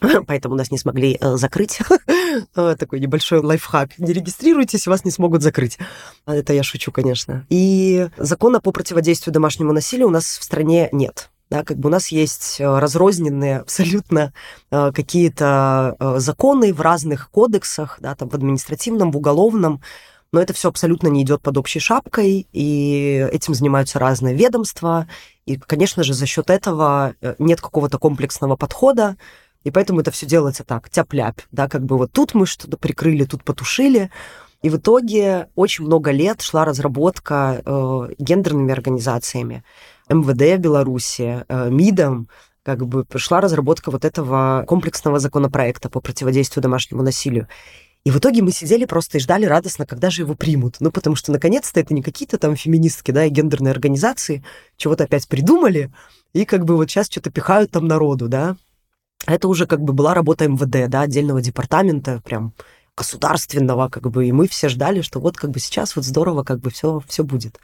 поэтому 0.26 0.56
нас 0.56 0.72
не 0.72 0.78
смогли 0.78 1.18
закрыть. 1.20 1.80
Такой 2.54 2.98
небольшой 2.98 3.40
лайфхак. 3.40 3.98
Не 3.98 4.12
регистрируйтесь, 4.12 4.88
вас 4.88 5.04
не 5.04 5.12
смогут 5.12 5.42
закрыть. 5.42 5.78
Это 6.26 6.52
я 6.52 6.64
шучу, 6.64 6.90
конечно. 6.90 7.46
И 7.48 8.08
закона 8.16 8.60
по 8.60 8.72
противодействию 8.72 9.32
домашнему 9.32 9.72
насилию 9.72 10.08
у 10.08 10.10
нас 10.10 10.24
в 10.24 10.42
стране 10.42 10.88
нет. 10.90 11.30
Да, 11.50 11.64
как 11.64 11.76
бы 11.76 11.90
у 11.90 11.92
нас 11.92 12.08
есть 12.08 12.56
разрозненные 12.60 13.58
абсолютно 13.58 14.32
какие-то 14.70 15.96
законы 16.16 16.72
в 16.72 16.80
разных 16.80 17.30
кодексах, 17.30 17.98
да, 18.00 18.14
там 18.14 18.30
в 18.30 18.34
административном, 18.34 19.12
в 19.12 19.18
уголовном, 19.18 19.82
но 20.32 20.40
это 20.40 20.52
все 20.54 20.68
абсолютно 20.68 21.08
не 21.08 21.22
идет 21.22 21.42
под 21.42 21.58
общей 21.58 21.78
шапкой, 21.78 22.46
и 22.52 23.28
этим 23.32 23.54
занимаются 23.54 23.98
разные 23.98 24.34
ведомства, 24.34 25.06
и, 25.46 25.56
конечно 25.56 26.02
же, 26.02 26.14
за 26.14 26.26
счет 26.26 26.50
этого 26.50 27.14
нет 27.38 27.60
какого-то 27.60 27.98
комплексного 27.98 28.56
подхода, 28.56 29.16
и 29.64 29.70
поэтому 29.70 30.00
это 30.00 30.10
все 30.10 30.26
делается 30.26 30.64
так, 30.64 30.90
тяп-ляпь, 30.90 31.40
да, 31.52 31.68
как 31.68 31.84
бы 31.84 31.96
вот 31.96 32.12
тут 32.12 32.34
мы 32.34 32.46
что-то 32.46 32.76
прикрыли, 32.76 33.24
тут 33.24 33.44
потушили, 33.44 34.10
и 34.62 34.70
в 34.70 34.76
итоге 34.76 35.48
очень 35.56 35.84
много 35.84 36.12
лет 36.12 36.40
шла 36.40 36.64
разработка 36.64 37.62
э, 37.64 38.08
гендерными 38.18 38.72
организациями. 38.72 39.64
МВД 40.08 40.60
Беларуси, 40.60 41.44
э, 41.48 41.68
МИДом, 41.68 42.28
как 42.62 42.86
бы 42.86 43.04
пришла 43.04 43.40
разработка 43.40 43.90
вот 43.90 44.04
этого 44.04 44.64
комплексного 44.68 45.18
законопроекта 45.18 45.90
по 45.90 46.00
противодействию 46.00 46.62
домашнему 46.62 47.02
насилию. 47.02 47.48
И 48.04 48.10
в 48.10 48.18
итоге 48.18 48.42
мы 48.42 48.50
сидели 48.50 48.84
просто 48.84 49.18
и 49.18 49.20
ждали 49.20 49.46
радостно, 49.46 49.86
когда 49.86 50.10
же 50.10 50.22
его 50.22 50.34
примут. 50.34 50.76
Ну, 50.80 50.90
потому 50.90 51.14
что, 51.14 51.30
наконец-то, 51.30 51.78
это 51.78 51.94
не 51.94 52.02
какие-то 52.02 52.36
там 52.36 52.56
феминистки, 52.56 53.12
да, 53.12 53.24
и 53.24 53.30
гендерные 53.30 53.70
организации 53.70 54.44
чего-то 54.76 55.04
опять 55.04 55.28
придумали, 55.28 55.92
и 56.32 56.44
как 56.44 56.64
бы 56.64 56.76
вот 56.76 56.90
сейчас 56.90 57.06
что-то 57.08 57.30
пихают 57.30 57.70
там 57.70 57.86
народу, 57.86 58.28
да. 58.28 58.56
Это 59.26 59.46
уже 59.46 59.66
как 59.66 59.80
бы 59.82 59.92
была 59.92 60.14
работа 60.14 60.48
МВД, 60.48 60.90
да, 60.90 61.02
отдельного 61.02 61.40
департамента, 61.40 62.20
прям 62.24 62.54
государственного, 62.96 63.88
как 63.88 64.10
бы, 64.10 64.26
и 64.26 64.32
мы 64.32 64.48
все 64.48 64.68
ждали, 64.68 65.00
что 65.00 65.20
вот 65.20 65.36
как 65.36 65.50
бы 65.50 65.60
сейчас 65.60 65.94
вот 65.94 66.04
здорово, 66.04 66.42
как 66.42 66.58
бы 66.58 66.70
все, 66.70 67.00
все 67.06 67.22
будет. 67.22 67.58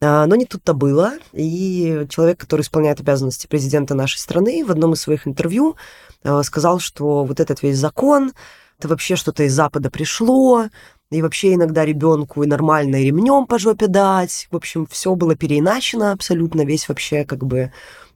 А, 0.00 0.26
но 0.26 0.36
не 0.36 0.46
тут-то 0.46 0.74
было. 0.74 1.14
И 1.32 2.06
человек, 2.08 2.38
который 2.38 2.62
исполняет 2.62 3.00
обязанности 3.00 3.46
президента 3.46 3.94
нашей 3.94 4.18
страны, 4.18 4.64
в 4.64 4.70
одном 4.70 4.92
из 4.92 5.00
своих 5.00 5.26
интервью 5.26 5.76
а, 6.22 6.42
сказал, 6.42 6.78
что 6.78 7.24
вот 7.24 7.40
этот 7.40 7.62
весь 7.62 7.78
закон, 7.78 8.32
это 8.78 8.88
вообще 8.88 9.16
что-то 9.16 9.44
из 9.44 9.54
Запада 9.54 9.90
пришло, 9.90 10.68
и 11.10 11.22
вообще 11.22 11.54
иногда 11.54 11.84
ребенку 11.84 12.42
и 12.42 12.46
нормально 12.46 12.96
ремнем 12.96 13.46
по 13.46 13.58
жопе 13.58 13.86
дать. 13.86 14.48
В 14.50 14.56
общем, 14.56 14.86
все 14.86 15.14
было 15.14 15.36
переиначено 15.36 16.12
абсолютно, 16.12 16.64
весь 16.64 16.88
вообще 16.88 17.24
как 17.24 17.44
бы 17.44 17.58
э, 17.58 17.70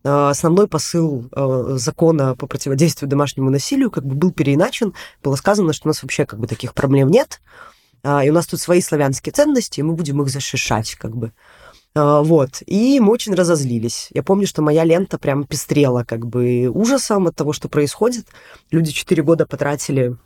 основной 0.04 0.68
посыл 0.68 1.28
э, 1.30 1.76
закона 1.76 2.34
по 2.34 2.46
противодействию 2.46 3.08
домашнему 3.08 3.50
насилию 3.50 3.90
как 3.90 4.04
бы 4.04 4.14
был 4.14 4.32
переиначен. 4.32 4.94
Было 5.22 5.36
сказано, 5.36 5.72
что 5.72 5.86
у 5.86 5.90
нас 5.90 6.02
вообще 6.02 6.26
как 6.26 6.40
бы 6.40 6.46
таких 6.46 6.74
проблем 6.74 7.08
нет, 7.08 7.40
а, 8.02 8.24
и 8.24 8.30
у 8.30 8.32
нас 8.32 8.46
тут 8.46 8.60
свои 8.60 8.80
славянские 8.80 9.32
ценности, 9.32 9.80
и 9.80 9.82
мы 9.82 9.94
будем 9.94 10.20
их 10.22 10.28
защищать 10.28 10.94
как 10.94 11.16
бы. 11.16 11.32
Вот. 11.94 12.62
И 12.66 13.00
мы 13.00 13.10
очень 13.10 13.34
разозлились. 13.34 14.08
Я 14.12 14.22
помню, 14.22 14.46
что 14.46 14.62
моя 14.62 14.84
лента 14.84 15.18
прям 15.18 15.44
пестрела 15.44 16.04
как 16.04 16.26
бы 16.26 16.68
ужасом 16.68 17.26
от 17.26 17.34
того, 17.34 17.52
что 17.52 17.68
происходит. 17.68 18.26
Люди 18.70 18.92
четыре 18.92 19.24
года 19.24 19.46
потратили 19.46 20.16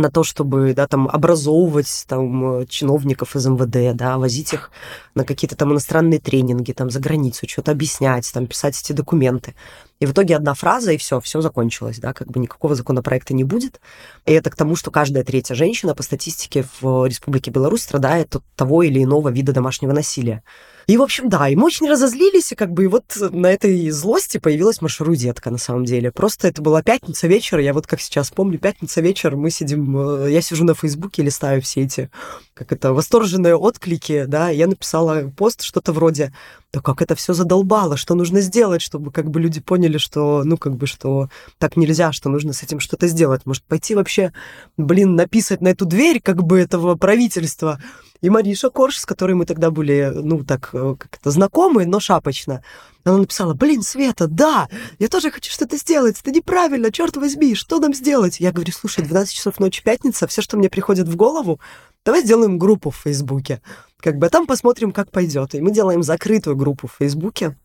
на 0.00 0.10
то, 0.10 0.24
чтобы, 0.24 0.74
да, 0.74 0.86
там, 0.86 1.08
образовывать, 1.08 2.04
там, 2.08 2.66
чиновников 2.66 3.36
из 3.36 3.46
МВД, 3.46 3.96
да, 3.96 4.18
возить 4.18 4.52
их 4.52 4.70
на 5.14 5.24
какие-то 5.24 5.56
там 5.56 5.72
иностранные 5.72 6.20
тренинги, 6.20 6.72
там, 6.72 6.90
за 6.90 7.00
границу, 7.00 7.48
что-то 7.48 7.72
объяснять, 7.72 8.30
там, 8.32 8.46
писать 8.46 8.80
эти 8.80 8.92
документы. 8.92 9.54
И 10.02 10.06
в 10.06 10.10
итоге 10.10 10.34
одна 10.34 10.54
фраза, 10.54 10.90
и 10.90 10.96
все, 10.96 11.20
все 11.20 11.40
закончилось, 11.40 12.00
да, 12.00 12.12
как 12.12 12.26
бы 12.26 12.40
никакого 12.40 12.74
законопроекта 12.74 13.34
не 13.34 13.44
будет. 13.44 13.80
И 14.26 14.32
это 14.32 14.50
к 14.50 14.56
тому, 14.56 14.74
что 14.74 14.90
каждая 14.90 15.22
третья 15.22 15.54
женщина 15.54 15.94
по 15.94 16.02
статистике 16.02 16.66
в 16.80 17.06
Республике 17.06 17.52
Беларусь 17.52 17.82
страдает 17.82 18.34
от 18.34 18.42
того 18.56 18.82
или 18.82 19.04
иного 19.04 19.28
вида 19.28 19.52
домашнего 19.52 19.92
насилия. 19.92 20.42
И, 20.88 20.96
в 20.96 21.02
общем, 21.02 21.28
да, 21.28 21.48
и 21.48 21.54
мы 21.54 21.66
очень 21.66 21.88
разозлились, 21.88 22.50
и 22.50 22.56
как 22.56 22.72
бы 22.72 22.82
и 22.82 22.86
вот 22.88 23.16
на 23.16 23.46
этой 23.46 23.88
злости 23.90 24.38
появилась 24.38 24.82
маршрутетка, 24.82 25.52
на 25.52 25.58
самом 25.58 25.84
деле. 25.84 26.10
Просто 26.10 26.48
это 26.48 26.62
была 26.62 26.82
пятница 26.82 27.28
вечер, 27.28 27.60
я 27.60 27.72
вот 27.72 27.86
как 27.86 28.00
сейчас 28.00 28.32
помню, 28.32 28.58
пятница 28.58 29.00
вечер, 29.00 29.36
мы 29.36 29.50
сидим, 29.50 29.96
э, 29.96 30.32
я 30.32 30.42
сижу 30.42 30.64
на 30.64 30.74
Фейсбуке, 30.74 31.22
листаю 31.22 31.62
все 31.62 31.82
эти, 31.82 32.10
как 32.54 32.72
это, 32.72 32.92
восторженные 32.92 33.54
отклики, 33.54 34.24
да, 34.26 34.48
я 34.48 34.66
написала 34.66 35.30
пост, 35.36 35.62
что-то 35.62 35.92
вроде, 35.92 36.32
да 36.72 36.80
как 36.80 37.02
это 37.02 37.14
все 37.14 37.34
задолбало, 37.34 37.96
что 37.96 38.14
нужно 38.14 38.40
сделать, 38.40 38.80
чтобы 38.80 39.12
как 39.12 39.28
бы 39.30 39.40
люди 39.40 39.60
поняли, 39.60 39.98
что, 39.98 40.42
ну, 40.44 40.56
как 40.56 40.74
бы, 40.76 40.86
что 40.86 41.28
так 41.58 41.76
нельзя, 41.76 42.12
что 42.12 42.30
нужно 42.30 42.52
с 42.54 42.62
этим 42.62 42.80
что-то 42.80 43.08
сделать. 43.08 43.42
Может, 43.44 43.64
пойти 43.64 43.94
вообще, 43.94 44.32
блин, 44.78 45.14
написать 45.14 45.60
на 45.60 45.68
эту 45.68 45.84
дверь 45.84 46.20
как 46.22 46.42
бы 46.42 46.58
этого 46.58 46.94
правительства, 46.94 47.78
и 48.22 48.30
Мариша 48.30 48.70
Корж, 48.70 48.98
с 48.98 49.06
которой 49.06 49.34
мы 49.34 49.44
тогда 49.44 49.70
были, 49.70 50.12
ну, 50.14 50.44
так, 50.44 50.70
э, 50.72 50.94
как-то 50.96 51.30
знакомы, 51.30 51.86
но 51.86 51.98
шапочно, 51.98 52.62
она 53.04 53.18
написала, 53.18 53.52
блин, 53.52 53.82
Света, 53.82 54.28
да, 54.28 54.68
я 55.00 55.08
тоже 55.08 55.32
хочу 55.32 55.50
что-то 55.50 55.76
сделать, 55.76 56.20
это 56.20 56.30
неправильно, 56.30 56.92
черт 56.92 57.16
возьми, 57.16 57.56
что 57.56 57.80
нам 57.80 57.92
сделать? 57.92 58.38
Я 58.38 58.52
говорю, 58.52 58.72
слушай, 58.72 59.04
12 59.04 59.34
часов 59.34 59.58
ночи, 59.58 59.82
пятница, 59.82 60.28
все, 60.28 60.40
что 60.40 60.56
мне 60.56 60.70
приходит 60.70 61.08
в 61.08 61.16
голову, 61.16 61.58
давай 62.04 62.22
сделаем 62.22 62.58
группу 62.58 62.90
в 62.90 62.96
Фейсбуке. 62.96 63.60
Как 63.98 64.18
бы 64.18 64.28
там 64.28 64.46
посмотрим, 64.46 64.92
как 64.92 65.10
пойдет. 65.10 65.54
И 65.54 65.60
мы 65.60 65.70
делаем 65.70 66.02
закрытую 66.02 66.56
группу 66.56 66.88
в 66.88 66.96
Фейсбуке, 66.98 67.56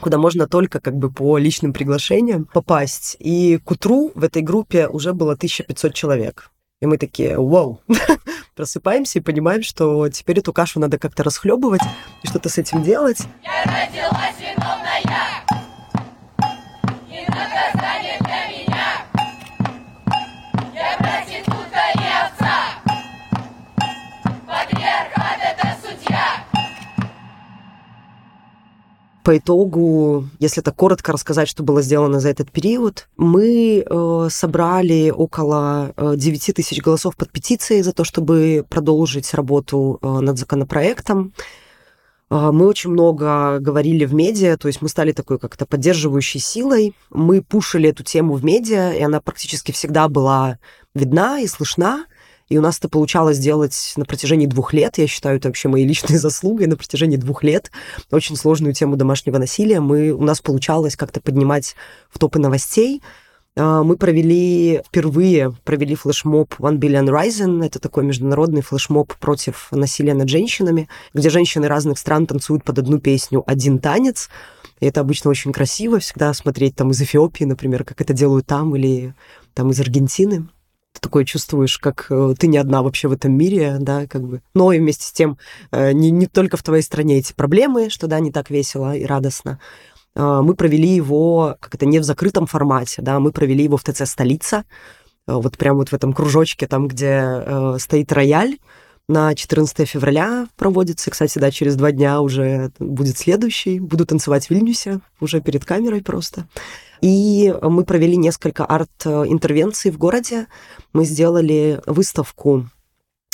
куда 0.00 0.18
можно 0.18 0.46
только 0.46 0.80
как 0.80 0.96
бы 0.96 1.10
по 1.10 1.38
личным 1.38 1.72
приглашениям 1.72 2.46
попасть. 2.46 3.16
И 3.18 3.58
к 3.58 3.70
утру 3.70 4.12
в 4.14 4.24
этой 4.24 4.42
группе 4.42 4.86
уже 4.88 5.12
было 5.12 5.32
1500 5.32 5.92
человек. 5.94 6.50
И 6.80 6.86
мы 6.86 6.98
такие, 6.98 7.38
вау, 7.38 7.80
просыпаемся 8.54 9.18
и 9.18 9.22
понимаем, 9.22 9.62
что 9.62 10.08
теперь 10.10 10.40
эту 10.40 10.52
кашу 10.52 10.80
надо 10.80 10.98
как-то 10.98 11.22
расхлебывать 11.22 11.80
и 12.22 12.28
что-то 12.28 12.48
с 12.48 12.58
этим 12.58 12.82
делать. 12.82 13.20
Я 13.42 13.62
родилась 13.64 14.36
виновная, 14.38 14.73
По 29.24 29.38
итогу, 29.38 30.28
если 30.38 30.60
так 30.60 30.76
коротко 30.76 31.10
рассказать, 31.10 31.48
что 31.48 31.62
было 31.62 31.80
сделано 31.80 32.20
за 32.20 32.28
этот 32.28 32.52
период, 32.52 33.08
мы 33.16 33.82
э, 33.82 34.28
собрали 34.30 35.08
около 35.08 35.94
9 35.96 36.48
э, 36.48 36.52
тысяч 36.52 36.82
голосов 36.82 37.16
под 37.16 37.30
петицией 37.30 37.80
за 37.80 37.94
то, 37.94 38.04
чтобы 38.04 38.66
продолжить 38.68 39.32
работу 39.32 39.98
э, 40.02 40.20
над 40.20 40.38
законопроектом. 40.38 41.32
Э, 42.30 42.50
мы 42.52 42.66
очень 42.66 42.90
много 42.90 43.60
говорили 43.60 44.04
в 44.04 44.12
медиа, 44.12 44.58
то 44.58 44.68
есть 44.68 44.82
мы 44.82 44.90
стали 44.90 45.12
такой 45.12 45.38
как-то 45.38 45.64
поддерживающей 45.64 46.38
силой. 46.38 46.94
Мы 47.08 47.40
пушили 47.40 47.88
эту 47.88 48.04
тему 48.04 48.34
в 48.34 48.44
медиа, 48.44 48.92
и 48.92 49.00
она 49.00 49.22
практически 49.22 49.72
всегда 49.72 50.08
была 50.08 50.58
видна 50.94 51.40
и 51.40 51.46
слышна. 51.46 52.04
И 52.48 52.58
у 52.58 52.60
нас 52.60 52.78
это 52.78 52.88
получалось 52.88 53.38
сделать 53.38 53.94
на 53.96 54.04
протяжении 54.04 54.46
двух 54.46 54.72
лет. 54.72 54.98
Я 54.98 55.06
считаю, 55.06 55.38
это 55.38 55.48
вообще 55.48 55.68
моей 55.68 55.86
личной 55.86 56.18
заслугой 56.18 56.66
на 56.66 56.76
протяжении 56.76 57.16
двух 57.16 57.42
лет. 57.42 57.70
Очень 58.10 58.36
сложную 58.36 58.74
тему 58.74 58.96
домашнего 58.96 59.38
насилия. 59.38 59.80
Мы, 59.80 60.10
у 60.10 60.22
нас 60.22 60.40
получалось 60.40 60.96
как-то 60.96 61.20
поднимать 61.20 61.74
в 62.10 62.18
топы 62.18 62.38
новостей. 62.38 63.02
А, 63.56 63.82
мы 63.82 63.96
провели 63.96 64.82
впервые 64.86 65.54
провели 65.64 65.94
флешмоб 65.94 66.54
One 66.58 66.78
Billion 66.78 67.08
Rising. 67.08 67.64
Это 67.64 67.78
такой 67.78 68.04
международный 68.04 68.60
флешмоб 68.62 69.14
против 69.14 69.68
насилия 69.70 70.14
над 70.14 70.28
женщинами, 70.28 70.88
где 71.14 71.30
женщины 71.30 71.66
разных 71.66 71.98
стран 71.98 72.26
танцуют 72.26 72.62
под 72.64 72.78
одну 72.78 72.98
песню 72.98 73.42
один 73.46 73.78
танец. 73.78 74.28
И 74.80 74.86
это 74.86 75.00
обычно 75.00 75.30
очень 75.30 75.52
красиво, 75.52 75.98
всегда 75.98 76.34
смотреть 76.34 76.76
там 76.76 76.90
из 76.90 77.00
Эфиопии, 77.00 77.44
например, 77.44 77.84
как 77.84 78.00
это 78.00 78.12
делают 78.12 78.46
там, 78.46 78.74
или 78.76 79.14
там 79.54 79.70
из 79.70 79.80
Аргентины 79.80 80.48
такое 81.04 81.24
чувствуешь, 81.24 81.78
как 81.78 82.06
э, 82.08 82.34
ты 82.38 82.46
не 82.46 82.56
одна 82.56 82.82
вообще 82.82 83.08
в 83.08 83.12
этом 83.12 83.36
мире, 83.36 83.76
да, 83.78 84.06
как 84.06 84.22
бы. 84.22 84.40
Но 84.54 84.72
и 84.72 84.78
вместе 84.78 85.04
с 85.04 85.12
тем 85.12 85.38
э, 85.70 85.92
не, 85.92 86.10
не 86.10 86.26
только 86.26 86.56
в 86.56 86.62
твоей 86.62 86.82
стране 86.82 87.18
эти 87.18 87.34
проблемы, 87.34 87.90
что, 87.90 88.06
да, 88.06 88.20
не 88.20 88.32
так 88.32 88.50
весело 88.50 88.96
и 88.96 89.04
радостно. 89.04 89.60
Э, 90.16 90.40
мы 90.42 90.54
провели 90.54 90.88
его, 90.88 91.56
как 91.60 91.74
это, 91.74 91.84
не 91.84 91.98
в 91.98 92.04
закрытом 92.04 92.46
формате, 92.46 93.02
да, 93.02 93.20
мы 93.20 93.32
провели 93.32 93.64
его 93.64 93.76
в 93.76 93.84
ТЦ 93.84 94.06
«Столица», 94.06 94.64
вот 95.26 95.56
прямо 95.56 95.78
вот 95.78 95.88
в 95.88 95.94
этом 95.94 96.12
кружочке, 96.12 96.66
там, 96.66 96.86
где 96.86 97.42
стоит 97.78 98.12
рояль, 98.12 98.58
на 99.08 99.34
14 99.34 99.88
февраля 99.88 100.48
проводится. 100.56 101.10
Кстати, 101.10 101.38
да, 101.38 101.50
через 101.50 101.76
два 101.76 101.92
дня 101.92 102.20
уже 102.20 102.72
будет 102.78 103.18
следующий. 103.18 103.80
Буду 103.80 104.06
танцевать 104.06 104.46
в 104.46 104.50
Вильнюсе, 104.50 105.00
уже 105.20 105.40
перед 105.40 105.64
камерой 105.64 106.02
просто. 106.02 106.46
И 107.04 107.54
мы 107.60 107.84
провели 107.84 108.16
несколько 108.16 108.64
арт-интервенций 108.64 109.90
в 109.90 109.98
городе. 109.98 110.46
Мы 110.94 111.04
сделали 111.04 111.82
выставку 111.84 112.64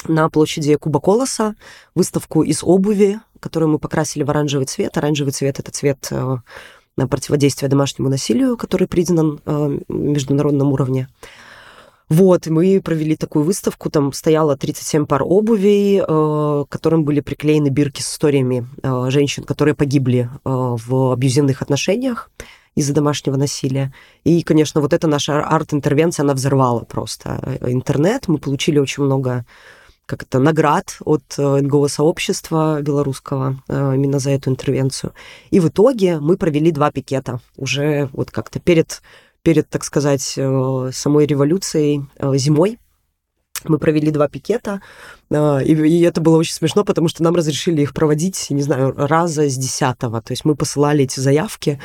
на 0.09 0.29
площади 0.29 0.75
Куба 0.75 0.99
Колоса, 0.99 1.55
выставку 1.95 2.43
из 2.43 2.65
обуви, 2.65 3.21
которую 3.39 3.71
мы 3.71 3.79
покрасили 3.79 4.25
в 4.25 4.31
оранжевый 4.31 4.67
цвет. 4.67 4.97
Оранжевый 4.99 5.33
цвет— 5.33 5.59
это 5.61 5.71
цвет 5.71 6.09
э, 6.11 6.39
на 6.97 7.07
противодействие 7.07 7.69
домашнему 7.69 8.09
насилию, 8.09 8.57
который 8.57 8.89
признан 8.89 9.41
на 9.45 9.69
э, 9.69 9.79
международном 9.89 10.73
уровне. 10.73 11.07
Вот, 12.09 12.49
и 12.49 12.51
мы 12.51 12.81
провели 12.85 13.15
такую 13.15 13.45
выставку, 13.45 13.89
там 13.89 14.13
стояло 14.13 14.57
37 14.57 15.07
пар 15.07 15.23
обуви, 15.25 16.03
э, 16.05 16.65
которым 16.69 17.05
были 17.05 17.21
приклеены 17.21 17.69
бирки 17.69 18.03
с 18.03 18.13
историями 18.13 18.67
э, 18.83 19.11
женщин, 19.11 19.45
которые 19.45 19.77
погибли 19.77 20.29
э, 20.29 20.29
в 20.45 21.13
абьюзивных 21.13 21.63
отношениях 21.63 22.33
из-за 22.81 22.93
домашнего 22.93 23.37
насилия. 23.37 23.93
И, 24.25 24.43
конечно, 24.43 24.81
вот 24.81 24.93
эта 24.93 25.07
наша 25.07 25.43
арт-интервенция, 25.43 26.25
она 26.25 26.35
взорвала 26.35 26.81
просто 26.81 27.59
интернет. 27.63 28.29
Мы 28.29 28.39
получили 28.39 28.79
очень 28.79 29.05
много 29.05 29.45
как 30.11 30.25
это, 30.25 30.41
наград 30.41 30.97
от 31.05 31.23
э, 31.39 31.61
НГО-сообщества 31.61 32.83
белорусского 32.83 33.63
э, 33.69 33.93
именно 33.95 34.19
за 34.19 34.31
эту 34.31 34.51
интервенцию. 34.51 35.13
И 35.53 35.61
в 35.61 35.69
итоге 35.69 36.19
мы 36.19 36.37
провели 36.37 36.73
два 36.73 36.91
пикета 36.91 37.39
уже 37.57 38.09
вот 38.13 38.33
как-то 38.33 38.59
перед, 38.59 39.03
перед, 39.43 39.69
так 39.69 39.85
сказать, 39.85 40.35
э, 40.37 40.91
самой 40.93 41.27
революцией 41.27 42.07
зимой. 42.35 42.79
Мы 43.63 43.79
провели 43.79 44.11
два 44.11 44.27
пикета, 44.27 44.81
и 45.31 46.05
это 46.09 46.21
было 46.23 46.39
очень 46.39 46.55
смешно, 46.55 46.83
потому 46.83 47.09
что 47.09 47.23
нам 47.23 47.37
разрешили 47.37 47.83
их 47.83 47.93
проводить, 47.93 48.47
не 48.49 48.63
знаю, 48.63 48.95
раза 48.97 49.51
с 49.51 49.55
десятого. 49.55 50.23
То 50.23 50.33
есть 50.33 50.47
мы 50.47 50.55
посылали 50.55 51.05
эти 51.05 51.21
заявки, 51.21 51.79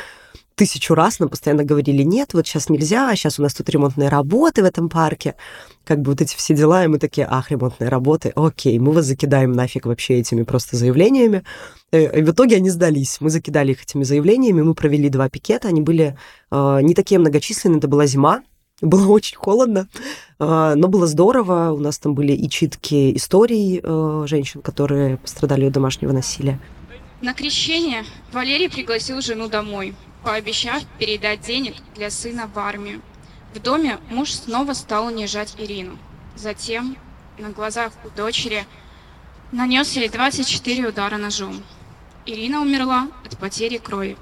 тысячу 0.55 0.95
раз 0.95 1.19
нам 1.19 1.29
постоянно 1.29 1.63
говорили, 1.63 2.01
нет, 2.03 2.33
вот 2.33 2.47
сейчас 2.47 2.69
нельзя, 2.69 3.13
сейчас 3.15 3.39
у 3.39 3.43
нас 3.43 3.53
тут 3.53 3.69
ремонтные 3.69 4.09
работы 4.09 4.61
в 4.61 4.65
этом 4.65 4.89
парке, 4.89 5.35
как 5.83 6.01
бы 6.01 6.11
вот 6.11 6.21
эти 6.21 6.35
все 6.35 6.55
дела, 6.55 6.83
и 6.83 6.87
мы 6.87 6.97
такие, 6.97 7.27
ах, 7.29 7.51
ремонтные 7.51 7.89
работы, 7.89 8.31
окей, 8.35 8.79
мы 8.79 8.91
вас 8.91 9.05
закидаем 9.05 9.51
нафиг 9.51 9.85
вообще 9.85 10.15
этими 10.15 10.43
просто 10.43 10.77
заявлениями. 10.77 11.43
Э, 11.91 12.19
и 12.19 12.23
в 12.23 12.31
итоге 12.31 12.55
они 12.55 12.69
сдались, 12.69 13.17
мы 13.19 13.29
закидали 13.29 13.73
их 13.73 13.83
этими 13.83 14.03
заявлениями, 14.03 14.61
мы 14.61 14.73
провели 14.73 15.09
два 15.09 15.29
пикета, 15.29 15.67
они 15.67 15.81
были 15.81 16.17
э, 16.51 16.79
не 16.81 16.93
такие 16.93 17.19
многочисленные, 17.19 17.79
это 17.79 17.87
была 17.87 18.05
зима, 18.05 18.41
было 18.81 19.07
очень 19.07 19.37
холодно, 19.37 19.87
э, 20.39 20.73
но 20.75 20.87
было 20.87 21.07
здорово. 21.07 21.71
У 21.71 21.79
нас 21.79 21.97
там 21.97 22.13
были 22.13 22.33
и 22.33 22.49
читки 22.49 23.15
историй 23.15 23.79
э, 23.81 24.25
женщин, 24.27 24.61
которые 24.61 25.17
пострадали 25.17 25.65
от 25.65 25.73
домашнего 25.73 26.11
насилия. 26.11 26.59
На 27.21 27.33
крещение 27.33 28.03
Валерий 28.33 28.69
пригласил 28.69 29.21
жену 29.21 29.47
домой 29.47 29.95
пообещав 30.25 30.83
передать 30.97 31.41
денег 31.41 31.75
для 31.95 32.09
сына 32.09 32.49
в 32.53 32.57
армию. 32.57 33.01
В 33.53 33.61
доме 33.61 33.99
муж 34.09 34.31
снова 34.33 34.73
стал 34.73 35.05
унижать 35.05 35.55
Ирину. 35.59 35.97
Затем 36.35 36.97
на 37.37 37.51
глазах 37.51 37.91
у 38.03 38.09
дочери 38.09 38.65
нанес 39.51 39.89
ей 39.93 40.09
24 40.09 40.87
удара 40.89 41.17
ножом. 41.17 41.63
Ирина 42.25 42.61
умерла 42.61 43.07
от 43.23 43.37
потери 43.37 43.77
крови. 43.77 44.17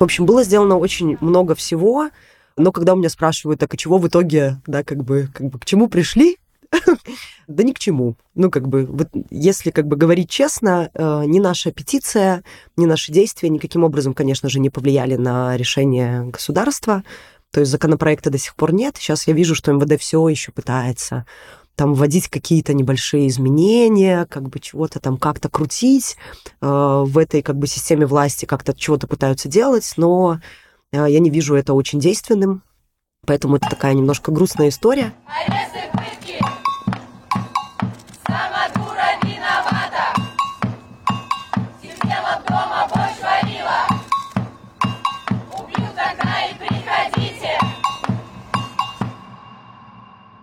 В 0.00 0.04
общем, 0.04 0.26
было 0.26 0.42
сделано 0.42 0.76
очень 0.76 1.16
много 1.20 1.54
всего, 1.54 2.10
но 2.56 2.72
когда 2.72 2.94
у 2.94 2.96
меня 2.96 3.08
спрашивают, 3.08 3.60
так 3.60 3.72
и 3.72 3.78
чего 3.78 3.98
в 3.98 4.08
итоге, 4.08 4.60
да, 4.66 4.82
как 4.82 5.04
бы, 5.04 5.28
как 5.32 5.46
бы 5.46 5.58
к 5.60 5.64
чему 5.64 5.88
пришли, 5.88 6.38
да 7.48 7.62
ни 7.62 7.72
к 7.72 7.78
чему. 7.78 8.16
Ну, 8.34 8.50
как 8.50 8.68
бы, 8.68 8.86
вот 8.86 9.08
если 9.30 9.70
как 9.70 9.86
бы 9.86 9.96
говорить 9.96 10.30
честно, 10.30 10.90
э, 10.94 11.22
ни 11.26 11.38
наша 11.38 11.70
петиция, 11.70 12.42
ни 12.76 12.86
наши 12.86 13.12
действия 13.12 13.48
никаким 13.48 13.84
образом, 13.84 14.14
конечно 14.14 14.48
же, 14.48 14.60
не 14.60 14.70
повлияли 14.70 15.16
на 15.16 15.56
решение 15.56 16.24
государства. 16.24 17.04
То 17.50 17.60
есть 17.60 17.70
законопроекта 17.70 18.30
до 18.30 18.38
сих 18.38 18.56
пор 18.56 18.72
нет. 18.72 18.96
Сейчас 18.98 19.26
я 19.28 19.34
вижу, 19.34 19.54
что 19.54 19.72
МВД 19.72 20.00
все 20.00 20.28
еще 20.28 20.50
пытается 20.50 21.24
там 21.76 21.94
вводить 21.94 22.28
какие-то 22.28 22.72
небольшие 22.72 23.28
изменения, 23.28 24.26
как 24.26 24.48
бы 24.48 24.60
чего-то 24.60 25.00
там 25.00 25.16
как-то 25.16 25.48
крутить 25.48 26.16
э, 26.60 26.66
в 26.66 27.18
этой 27.18 27.42
как 27.42 27.56
бы 27.56 27.66
системе 27.66 28.06
власти, 28.06 28.44
как-то 28.44 28.74
чего-то 28.74 29.06
пытаются 29.06 29.48
делать, 29.48 29.92
но 29.96 30.40
э, 30.92 31.06
я 31.08 31.18
не 31.18 31.30
вижу 31.30 31.54
это 31.56 31.74
очень 31.74 31.98
действенным, 31.98 32.62
поэтому 33.26 33.56
это 33.56 33.68
такая 33.68 33.94
немножко 33.94 34.30
грустная 34.30 34.68
история. 34.68 35.12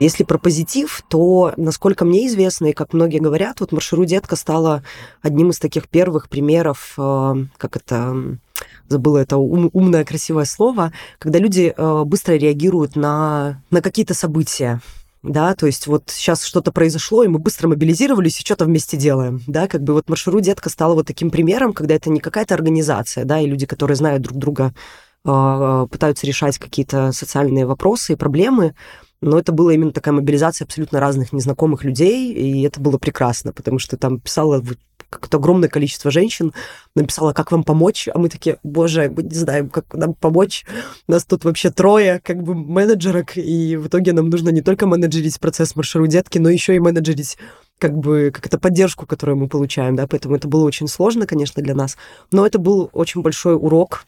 Если 0.02 0.24
про 0.24 0.40
позитив, 0.40 1.04
то, 1.10 1.54
насколько 1.58 2.06
мне 2.06 2.26
известно, 2.26 2.66
и 2.66 2.74
как 2.74 2.94
многие 2.94 3.20
говорят, 3.20 3.60
вот 3.60 3.72
маршрут 3.72 4.08
детка 4.08 4.36
стала 4.36 4.82
одним 5.22 5.52
из 5.52 5.60
таких 5.60 5.88
первых 5.88 6.28
примеров, 6.28 6.96
э, 6.98 7.36
как 7.60 7.76
это 7.76 8.40
забыла 8.88 9.20
это 9.20 9.38
ум, 9.38 9.70
умное, 9.74 10.04
красивое 10.04 10.46
слово, 10.46 10.92
когда 11.20 11.38
люди 11.38 11.72
э, 11.78 12.04
быстро 12.04 12.34
реагируют 12.34 12.96
на, 12.96 13.62
на 13.70 13.84
какие-то 13.84 14.16
события. 14.16 14.82
Да, 15.22 15.54
то 15.54 15.68
есть 15.68 15.86
вот 15.86 16.06
сейчас 16.08 16.46
что-то 16.46 16.72
произошло, 16.72 17.24
и 17.24 17.28
мы 17.28 17.38
быстро 17.38 17.68
мобилизировались 17.68 18.40
и 18.40 18.44
что-то 18.44 18.66
вместе 18.66 18.98
делаем, 18.98 19.40
да, 19.46 19.68
как 19.68 19.84
бы 19.84 19.94
вот 19.94 20.10
маршрут 20.10 20.42
детка 20.42 20.72
стала 20.72 20.96
вот 20.96 21.06
таким 21.06 21.30
примером, 21.30 21.74
когда 21.74 21.94
это 21.94 22.10
не 22.10 22.20
какая-то 22.20 22.56
организация, 22.56 23.24
да, 23.24 23.40
и 23.40 23.46
люди, 23.46 23.68
которые 23.68 23.98
знают 23.98 24.24
друг 24.24 24.40
друга, 24.40 24.74
э, 25.26 25.88
пытаются 25.92 26.26
решать 26.26 26.58
какие-то 26.58 27.12
социальные 27.12 27.68
вопросы 27.68 28.14
и 28.14 28.16
проблемы, 28.16 28.74
но 29.22 29.38
это 29.38 29.52
была 29.52 29.74
именно 29.74 29.92
такая 29.92 30.14
мобилизация 30.14 30.66
абсолютно 30.66 31.00
разных 31.00 31.32
незнакомых 31.32 31.84
людей, 31.84 32.34
и 32.34 32.64
это 32.64 32.80
было 32.80 32.98
прекрасно, 32.98 33.54
потому 33.54 33.80
что 33.80 33.98
там 33.98 34.20
писало 34.20 34.64
какое-то 35.12 35.38
огромное 35.38 35.70
количество 35.70 36.10
женщин, 36.10 36.54
написала, 36.96 37.34
как 37.34 37.52
вам 37.52 37.64
помочь, 37.64 38.08
а 38.12 38.18
мы 38.18 38.30
такие, 38.30 38.58
боже, 38.64 39.12
мы 39.16 39.24
не 39.24 39.36
знаем, 39.36 39.70
как 39.70 39.94
нам 39.94 40.14
помочь, 40.14 40.66
нас 41.08 41.26
тут 41.26 41.44
вообще 41.44 41.70
трое, 41.70 42.22
как 42.24 42.42
бы 42.42 42.56
менеджерок, 42.56 43.38
и 43.38 43.76
в 43.76 43.88
итоге 43.88 44.14
нам 44.14 44.30
нужно 44.30 44.50
не 44.50 44.62
только 44.62 44.88
менеджерить 44.88 45.40
процесс 45.40 45.76
маршрут 45.76 46.10
детки, 46.10 46.38
но 46.38 46.50
еще 46.50 46.76
и 46.76 46.80
менеджерить 46.80 47.38
как 47.78 47.98
бы 47.98 48.32
как 48.34 48.46
это 48.46 48.58
поддержку, 48.58 49.06
которую 49.06 49.38
мы 49.38 49.50
получаем, 49.50 49.96
да, 49.96 50.08
поэтому 50.08 50.36
это 50.36 50.48
было 50.48 50.66
очень 50.66 50.88
сложно, 50.88 51.28
конечно, 51.28 51.62
для 51.62 51.76
нас, 51.76 51.98
но 52.32 52.46
это 52.46 52.58
был 52.58 52.90
очень 52.94 53.22
большой 53.22 53.56
урок 53.56 54.06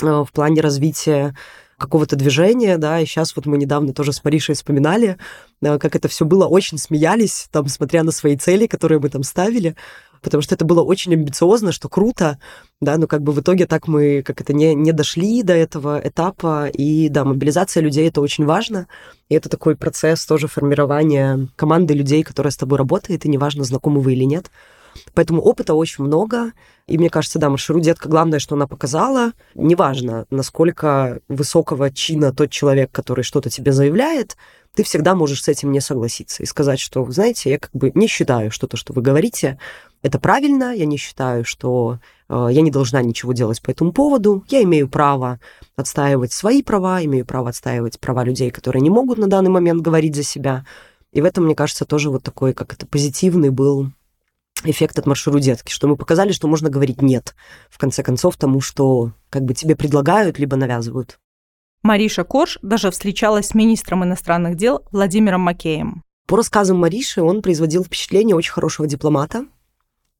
э, 0.00 0.06
в 0.06 0.28
плане 0.32 0.62
развития 0.62 1.34
какого-то 1.82 2.16
движения, 2.16 2.78
да, 2.78 3.00
и 3.00 3.04
сейчас 3.04 3.36
вот 3.36 3.46
мы 3.46 3.58
недавно 3.58 3.92
тоже 3.92 4.12
с 4.12 4.24
Маришей 4.24 4.54
вспоминали, 4.54 5.18
э, 5.60 5.78
как 5.78 5.96
это 5.96 6.08
все 6.08 6.24
было, 6.24 6.46
очень 6.46 6.78
смеялись, 6.78 7.48
там, 7.50 7.66
смотря 7.68 8.04
на 8.04 8.12
свои 8.12 8.36
цели, 8.36 8.66
которые 8.66 9.00
мы 9.00 9.10
там 9.10 9.22
ставили, 9.22 9.76
потому 10.22 10.42
что 10.42 10.54
это 10.54 10.64
было 10.64 10.82
очень 10.82 11.12
амбициозно, 11.12 11.72
что 11.72 11.88
круто, 11.88 12.38
да, 12.80 12.96
но 12.96 13.06
как 13.06 13.22
бы 13.22 13.32
в 13.32 13.40
итоге 13.40 13.66
так 13.66 13.88
мы 13.88 14.22
как 14.22 14.40
это 14.40 14.52
не, 14.52 14.74
не 14.74 14.92
дошли 14.92 15.42
до 15.42 15.52
этого 15.52 16.00
этапа, 16.02 16.68
и 16.68 17.08
да, 17.08 17.24
мобилизация 17.24 17.82
людей 17.82 18.08
это 18.08 18.20
очень 18.20 18.46
важно, 18.46 18.86
и 19.28 19.34
это 19.34 19.48
такой 19.48 19.76
процесс 19.76 20.24
тоже 20.24 20.46
формирования 20.46 21.48
команды 21.56 21.94
людей, 21.94 22.22
которая 22.22 22.52
с 22.52 22.56
тобой 22.56 22.78
работает, 22.78 23.26
и 23.26 23.28
неважно, 23.28 23.64
знакомы 23.64 24.00
вы 24.00 24.12
или 24.14 24.24
нет, 24.24 24.50
Поэтому 25.14 25.40
опыта 25.42 25.74
очень 25.74 26.04
много. 26.04 26.52
И 26.86 26.98
мне 26.98 27.10
кажется, 27.10 27.38
да, 27.38 27.48
маршрут 27.48 27.82
детка, 27.82 28.08
главное, 28.08 28.38
что 28.38 28.54
она 28.54 28.66
показала, 28.66 29.32
неважно, 29.54 30.26
насколько 30.30 31.20
высокого 31.28 31.90
чина 31.90 32.32
тот 32.32 32.50
человек, 32.50 32.90
который 32.90 33.22
что-то 33.24 33.50
тебе 33.50 33.72
заявляет, 33.72 34.36
ты 34.74 34.82
всегда 34.84 35.14
можешь 35.14 35.42
с 35.42 35.48
этим 35.48 35.70
не 35.70 35.80
согласиться 35.80 36.42
и 36.42 36.46
сказать, 36.46 36.80
что, 36.80 37.08
знаете, 37.10 37.50
я 37.50 37.58
как 37.58 37.70
бы 37.72 37.92
не 37.94 38.06
считаю, 38.06 38.50
что 38.50 38.66
то, 38.66 38.76
что 38.76 38.92
вы 38.92 39.02
говорите, 39.02 39.58
это 40.02 40.18
правильно, 40.18 40.74
я 40.74 40.86
не 40.86 40.96
считаю, 40.96 41.44
что 41.44 41.98
э, 42.28 42.48
я 42.50 42.62
не 42.62 42.70
должна 42.70 43.02
ничего 43.02 43.32
делать 43.34 43.60
по 43.60 43.70
этому 43.70 43.92
поводу, 43.92 44.44
я 44.48 44.62
имею 44.62 44.88
право 44.88 45.40
отстаивать 45.76 46.32
свои 46.32 46.62
права, 46.62 47.04
имею 47.04 47.26
право 47.26 47.50
отстаивать 47.50 48.00
права 48.00 48.24
людей, 48.24 48.50
которые 48.50 48.80
не 48.80 48.90
могут 48.90 49.18
на 49.18 49.26
данный 49.28 49.50
момент 49.50 49.82
говорить 49.82 50.16
за 50.16 50.22
себя. 50.22 50.64
И 51.12 51.20
в 51.20 51.24
этом, 51.26 51.44
мне 51.44 51.54
кажется, 51.54 51.84
тоже 51.84 52.10
вот 52.10 52.22
такой, 52.22 52.54
как 52.54 52.72
это, 52.72 52.86
позитивный 52.86 53.50
был 53.50 53.92
эффект 54.64 54.98
от 54.98 55.06
маршру 55.06 55.38
детки, 55.38 55.72
что 55.72 55.88
мы 55.88 55.96
показали, 55.96 56.32
что 56.32 56.48
можно 56.48 56.70
говорить 56.70 57.02
«нет», 57.02 57.34
в 57.70 57.78
конце 57.78 58.02
концов, 58.02 58.36
тому, 58.36 58.60
что 58.60 59.12
как 59.30 59.42
бы 59.42 59.54
тебе 59.54 59.76
предлагают, 59.76 60.38
либо 60.38 60.56
навязывают. 60.56 61.18
Мариша 61.82 62.24
Корж 62.24 62.58
даже 62.62 62.90
встречалась 62.90 63.48
с 63.48 63.54
министром 63.54 64.04
иностранных 64.04 64.56
дел 64.56 64.82
Владимиром 64.92 65.40
Макеем. 65.40 66.02
По 66.28 66.36
рассказам 66.36 66.78
Мариши, 66.78 67.22
он 67.22 67.42
производил 67.42 67.84
впечатление 67.84 68.36
очень 68.36 68.52
хорошего 68.52 68.86
дипломата. 68.86 69.46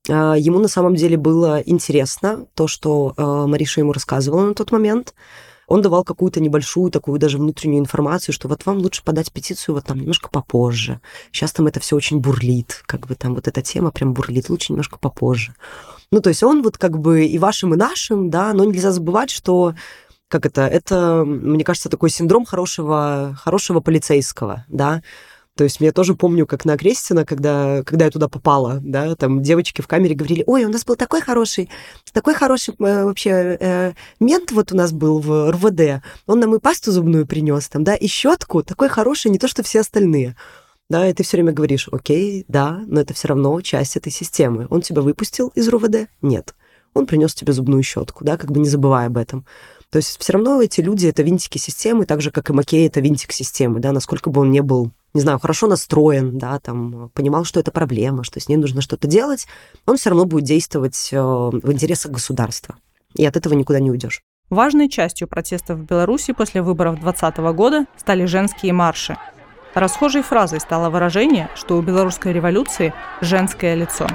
А, 0.09 0.35
ему 0.35 0.59
на 0.59 0.67
самом 0.67 0.95
деле 0.95 1.17
было 1.17 1.61
интересно 1.65 2.47
то, 2.53 2.67
что 2.67 3.13
а, 3.15 3.47
Мариша 3.47 3.79
ему 3.79 3.93
рассказывала 3.93 4.47
на 4.47 4.53
тот 4.53 4.71
момент– 4.71 5.13
он 5.67 5.81
давал 5.81 6.03
какую-то 6.03 6.41
небольшую 6.41 6.91
такую 6.91 7.19
даже 7.19 7.37
внутреннюю 7.37 7.79
информацию, 7.79 8.33
что 8.33 8.47
вот 8.47 8.65
вам 8.65 8.77
лучше 8.77 9.03
подать 9.03 9.31
петицию 9.31 9.75
вот 9.75 9.85
там 9.85 9.99
немножко 9.99 10.29
попозже. 10.29 10.99
Сейчас 11.31 11.51
там 11.51 11.67
это 11.67 11.79
все 11.79 11.95
очень 11.95 12.19
бурлит, 12.19 12.83
как 12.85 13.07
бы 13.07 13.15
там 13.15 13.35
вот 13.35 13.47
эта 13.47 13.61
тема 13.61 13.91
прям 13.91 14.13
бурлит, 14.13 14.49
лучше 14.49 14.73
немножко 14.73 14.97
попозже. 14.99 15.55
Ну, 16.11 16.21
то 16.21 16.29
есть 16.29 16.43
он 16.43 16.61
вот 16.61 16.77
как 16.77 16.99
бы 16.99 17.25
и 17.25 17.37
вашим, 17.39 17.73
и 17.73 17.77
нашим, 17.77 18.29
да, 18.29 18.53
но 18.53 18.65
нельзя 18.65 18.91
забывать, 18.91 19.31
что 19.31 19.73
как 20.27 20.45
это, 20.47 20.61
это, 20.61 21.23
мне 21.25 21.63
кажется, 21.63 21.89
такой 21.89 22.09
синдром 22.09 22.45
хорошего, 22.45 23.37
хорошего 23.39 23.81
полицейского, 23.81 24.65
да, 24.67 25.03
то 25.55 25.63
есть 25.63 25.77
я 25.79 25.91
тоже 25.91 26.15
помню, 26.15 26.47
как 26.47 26.65
на 26.65 26.77
Крестина, 26.77 27.25
когда, 27.25 27.83
когда 27.83 28.05
я 28.05 28.11
туда 28.11 28.27
попала, 28.27 28.79
да, 28.81 29.15
там 29.15 29.43
девочки 29.43 29.81
в 29.81 29.87
камере 29.87 30.15
говорили, 30.15 30.43
ой, 30.47 30.65
у 30.65 30.69
нас 30.69 30.83
был 30.83 30.95
такой 30.95 31.21
хороший, 31.21 31.69
такой 32.11 32.33
хороший 32.33 32.73
э, 32.79 33.03
вообще 33.03 33.57
э, 33.59 33.93
мент 34.19 34.51
вот 34.51 34.71
у 34.71 34.75
нас 34.75 34.91
был 34.91 35.19
в 35.19 35.51
РВД, 35.51 36.03
он 36.25 36.39
нам 36.39 36.55
и 36.55 36.59
пасту 36.59 36.91
зубную 36.91 37.27
принес 37.27 37.69
там, 37.69 37.83
да, 37.83 37.93
и 37.93 38.07
щетку, 38.07 38.63
такой 38.63 38.89
хороший, 38.89 39.29
не 39.29 39.37
то, 39.37 39.47
что 39.47 39.61
все 39.61 39.81
остальные. 39.81 40.35
Да, 40.89 41.07
и 41.07 41.13
ты 41.13 41.23
все 41.23 41.37
время 41.37 41.53
говоришь, 41.53 41.87
окей, 41.91 42.45
да, 42.47 42.83
но 42.87 42.99
это 43.01 43.13
все 43.13 43.29
равно 43.29 43.59
часть 43.61 43.95
этой 43.95 44.11
системы. 44.11 44.67
Он 44.69 44.81
тебя 44.81 45.01
выпустил 45.01 45.51
из 45.55 45.67
РУВД? 45.69 46.09
Нет. 46.21 46.55
Он 46.93 47.07
принес 47.07 47.33
тебе 47.33 47.53
зубную 47.53 47.81
щетку, 47.83 48.23
да, 48.23 48.37
как 48.37 48.51
бы 48.51 48.59
не 48.59 48.67
забывая 48.67 49.07
об 49.07 49.17
этом. 49.17 49.45
То 49.93 49.97
есть 49.97 50.19
все 50.19 50.33
равно 50.33 50.59
эти 50.59 50.81
люди 50.81 51.05
это 51.05 51.21
винтики 51.21 51.59
системы, 51.59 52.07
так 52.07 52.19
же, 52.19 52.31
как 52.31 52.49
и 52.49 52.53
Макей 52.53 52.87
это 52.87 52.99
винтик 52.99 53.31
системы, 53.31 53.79
да, 53.79 53.91
насколько 53.91 54.31
бы 54.31 54.41
он 54.41 54.49
не 54.49 54.63
был 54.63 54.89
не 55.13 55.21
знаю, 55.21 55.37
хорошо 55.37 55.67
настроен, 55.67 56.39
да, 56.39 56.57
там, 56.57 57.11
понимал, 57.13 57.43
что 57.43 57.59
это 57.59 57.69
проблема, 57.69 58.23
что 58.23 58.39
с 58.39 58.49
ней 58.49 58.55
нужно 58.55 58.81
что-то 58.81 59.07
делать, 59.07 59.45
он 59.85 59.97
все 59.97 60.09
равно 60.09 60.25
будет 60.25 60.45
действовать 60.45 61.09
э, 61.11 61.21
в 61.21 61.71
интересах 61.71 62.11
государства. 62.11 62.75
И 63.13 63.23
от 63.23 63.37
этого 63.37 63.53
никуда 63.53 63.79
не 63.79 63.91
уйдешь. 63.91 64.23
Важной 64.49 64.89
частью 64.89 65.27
протестов 65.27 65.77
в 65.77 65.83
Беларуси 65.83 66.33
после 66.33 66.63
выборов 66.63 66.95
2020 66.99 67.37
года 67.55 67.85
стали 67.95 68.25
женские 68.25 68.73
марши. 68.73 69.15
Расхожей 69.75 70.23
фразой 70.23 70.59
стало 70.59 70.89
выражение, 70.89 71.51
что 71.53 71.77
у 71.77 71.83
белорусской 71.83 72.33
революции 72.33 72.95
женское 73.21 73.75
лицо. 73.75 74.07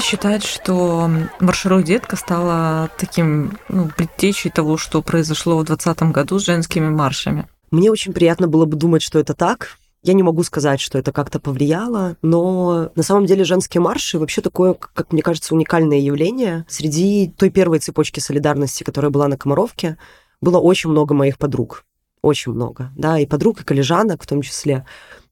Считать, 0.00 0.44
что 0.44 1.10
маршрут 1.40 1.84
детка 1.84 2.16
стала 2.16 2.90
таким 2.96 3.58
ну, 3.68 3.88
предтечей 3.96 4.50
того, 4.50 4.76
что 4.76 5.02
произошло 5.02 5.58
в 5.58 5.64
2020 5.64 6.12
году 6.12 6.38
с 6.38 6.44
женскими 6.44 6.88
маршами? 6.88 7.48
Мне 7.70 7.90
очень 7.90 8.12
приятно 8.12 8.48
было 8.48 8.64
бы 8.64 8.76
думать, 8.76 9.02
что 9.02 9.18
это 9.18 9.34
так. 9.34 9.78
Я 10.02 10.14
не 10.14 10.22
могу 10.22 10.42
сказать, 10.44 10.80
что 10.80 10.98
это 10.98 11.12
как-то 11.12 11.40
повлияло, 11.40 12.16
но 12.22 12.90
на 12.94 13.02
самом 13.02 13.26
деле 13.26 13.44
женские 13.44 13.80
марши 13.80 14.18
вообще 14.18 14.40
такое, 14.40 14.74
как 14.74 15.12
мне 15.12 15.22
кажется, 15.22 15.54
уникальное 15.54 15.98
явление. 15.98 16.64
Среди 16.68 17.32
той 17.36 17.50
первой 17.50 17.80
цепочки 17.80 18.20
солидарности, 18.20 18.84
которая 18.84 19.10
была 19.10 19.28
на 19.28 19.36
Комаровке, 19.36 19.98
было 20.40 20.58
очень 20.58 20.90
много 20.90 21.14
моих 21.14 21.36
подруг. 21.36 21.84
Очень 22.22 22.52
много, 22.52 22.90
да, 22.96 23.18
и 23.18 23.26
подруг, 23.26 23.60
и 23.60 23.64
коллежанок 23.64 24.22
в 24.22 24.26
том 24.26 24.42
числе. 24.42 24.84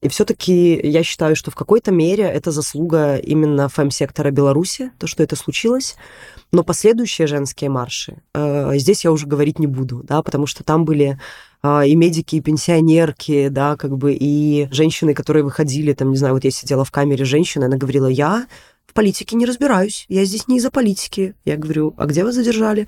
И 0.02 0.08
все-таки 0.08 0.78
я 0.82 1.02
считаю, 1.02 1.34
что 1.34 1.50
в 1.50 1.54
какой-то 1.54 1.90
мере 1.90 2.24
это 2.24 2.50
заслуга 2.50 3.16
именно 3.16 3.68
фэм-сектора 3.68 4.30
Беларуси, 4.30 4.92
то, 4.98 5.06
что 5.06 5.22
это 5.22 5.36
случилось. 5.36 5.96
Но 6.52 6.62
последующие 6.62 7.26
женские 7.26 7.70
марши, 7.70 8.22
э, 8.34 8.78
здесь 8.78 9.04
я 9.04 9.10
уже 9.10 9.26
говорить 9.26 9.58
не 9.58 9.66
буду, 9.66 10.02
да, 10.04 10.22
потому 10.22 10.46
что 10.46 10.62
там 10.62 10.84
были 10.84 11.18
э, 11.62 11.88
и 11.88 11.96
медики, 11.96 12.36
и 12.36 12.40
пенсионерки, 12.40 13.48
да, 13.48 13.76
как 13.76 13.96
бы, 13.96 14.16
и 14.18 14.68
женщины, 14.70 15.14
которые 15.14 15.42
выходили, 15.42 15.92
там, 15.92 16.10
не 16.10 16.16
знаю, 16.16 16.34
вот 16.34 16.44
я 16.44 16.50
сидела 16.50 16.84
в 16.84 16.90
камере 16.92 17.24
женщины, 17.24 17.64
она 17.64 17.76
говорила, 17.76 18.06
я 18.06 18.46
в 18.86 18.92
политике 18.92 19.34
не 19.34 19.46
разбираюсь, 19.46 20.06
я 20.08 20.24
здесь 20.24 20.46
не 20.46 20.58
из-за 20.58 20.70
политики. 20.70 21.34
Я 21.44 21.56
говорю, 21.56 21.94
а 21.96 22.06
где 22.06 22.22
вас 22.22 22.34
задержали? 22.34 22.86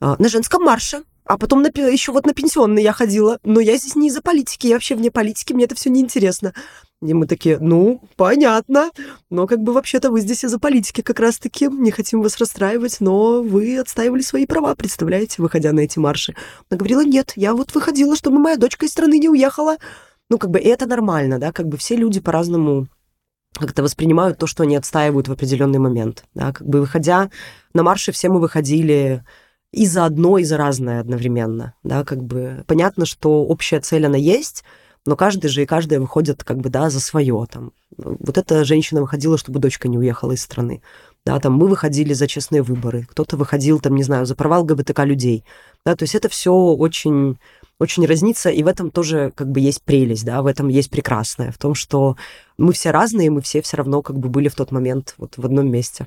«А, 0.00 0.16
на 0.18 0.28
женском 0.28 0.62
марше. 0.64 1.02
А 1.30 1.38
потом 1.38 1.62
на, 1.62 1.68
еще 1.68 2.10
вот 2.10 2.26
на 2.26 2.34
пенсионный 2.34 2.82
я 2.82 2.92
ходила. 2.92 3.38
Но 3.44 3.60
я 3.60 3.76
здесь 3.76 3.94
не 3.94 4.08
из-за 4.08 4.20
политики, 4.20 4.66
я 4.66 4.74
вообще 4.74 4.96
вне 4.96 5.12
политики, 5.12 5.52
мне 5.52 5.66
это 5.66 5.76
все 5.76 5.88
неинтересно. 5.88 6.54
И 7.02 7.14
мы 7.14 7.28
такие, 7.28 7.58
ну, 7.60 8.02
понятно. 8.16 8.90
Но 9.30 9.46
как 9.46 9.60
бы 9.60 9.72
вообще-то 9.72 10.10
вы 10.10 10.22
здесь 10.22 10.44
из-за 10.44 10.58
политики 10.58 11.02
как 11.02 11.20
раз-таки. 11.20 11.68
Не 11.68 11.92
хотим 11.92 12.20
вас 12.20 12.36
расстраивать, 12.38 12.96
но 12.98 13.44
вы 13.44 13.78
отстаивали 13.78 14.22
свои 14.22 14.44
права, 14.44 14.74
представляете, 14.74 15.40
выходя 15.40 15.70
на 15.70 15.80
эти 15.80 16.00
марши. 16.00 16.34
Она 16.68 16.78
говорила, 16.78 17.04
нет, 17.04 17.32
я 17.36 17.54
вот 17.54 17.76
выходила, 17.76 18.16
чтобы 18.16 18.40
моя 18.40 18.56
дочка 18.56 18.86
из 18.86 18.90
страны 18.90 19.20
не 19.20 19.28
уехала. 19.28 19.76
Ну, 20.30 20.38
как 20.38 20.50
бы, 20.50 20.58
это 20.58 20.86
нормально, 20.86 21.38
да, 21.38 21.52
как 21.52 21.68
бы 21.68 21.76
все 21.76 21.94
люди 21.94 22.18
по-разному 22.18 22.88
как-то 23.54 23.84
воспринимают 23.84 24.38
то, 24.38 24.48
что 24.48 24.64
они 24.64 24.74
отстаивают 24.74 25.28
в 25.28 25.32
определенный 25.32 25.78
момент. 25.78 26.24
Да, 26.34 26.52
как 26.52 26.66
бы 26.66 26.80
выходя 26.80 27.30
на 27.72 27.84
марши, 27.84 28.10
все 28.10 28.30
мы 28.30 28.40
выходили 28.40 29.22
и 29.72 29.86
за 29.86 30.04
одно, 30.04 30.38
и 30.38 30.44
за 30.44 30.56
разное 30.56 31.00
одновременно, 31.00 31.74
да, 31.82 32.04
как 32.04 32.22
бы 32.22 32.64
понятно, 32.66 33.06
что 33.06 33.44
общая 33.44 33.80
цель, 33.80 34.06
она 34.06 34.16
есть, 34.16 34.64
но 35.06 35.16
каждый 35.16 35.48
же 35.48 35.62
и 35.62 35.66
каждая 35.66 36.00
выходят 36.00 36.44
как 36.44 36.58
бы, 36.58 36.68
да, 36.68 36.90
за 36.90 37.00
свое, 37.00 37.46
там. 37.50 37.72
Вот 37.96 38.36
эта 38.36 38.64
женщина 38.64 39.00
выходила, 39.00 39.38
чтобы 39.38 39.60
дочка 39.60 39.88
не 39.88 39.98
уехала 39.98 40.32
из 40.32 40.42
страны, 40.42 40.82
да, 41.24 41.38
там 41.38 41.54
мы 41.54 41.68
выходили 41.68 42.12
за 42.12 42.26
честные 42.26 42.62
выборы, 42.62 43.06
кто-то 43.10 43.36
выходил, 43.36 43.80
там, 43.80 43.94
не 43.94 44.02
знаю, 44.02 44.26
за 44.26 44.34
провал 44.34 44.64
ГБТК 44.64 45.04
людей, 45.04 45.44
да, 45.84 45.94
то 45.94 46.02
есть 46.04 46.14
это 46.14 46.28
все 46.28 46.52
очень 46.52 47.38
очень 47.78 48.04
разнится, 48.04 48.50
и 48.50 48.62
в 48.62 48.66
этом 48.66 48.90
тоже 48.90 49.32
как 49.34 49.50
бы 49.50 49.58
есть 49.58 49.82
прелесть, 49.82 50.26
да, 50.26 50.42
в 50.42 50.46
этом 50.46 50.68
есть 50.68 50.90
прекрасное, 50.90 51.50
в 51.50 51.56
том, 51.56 51.74
что 51.74 52.16
мы 52.58 52.74
все 52.74 52.90
разные, 52.90 53.30
мы 53.30 53.40
все 53.40 53.62
все 53.62 53.78
равно 53.78 54.02
как 54.02 54.18
бы 54.18 54.28
были 54.28 54.48
в 54.48 54.54
тот 54.54 54.70
момент 54.70 55.14
вот 55.16 55.38
в 55.38 55.44
одном 55.46 55.70
месте. 55.70 56.06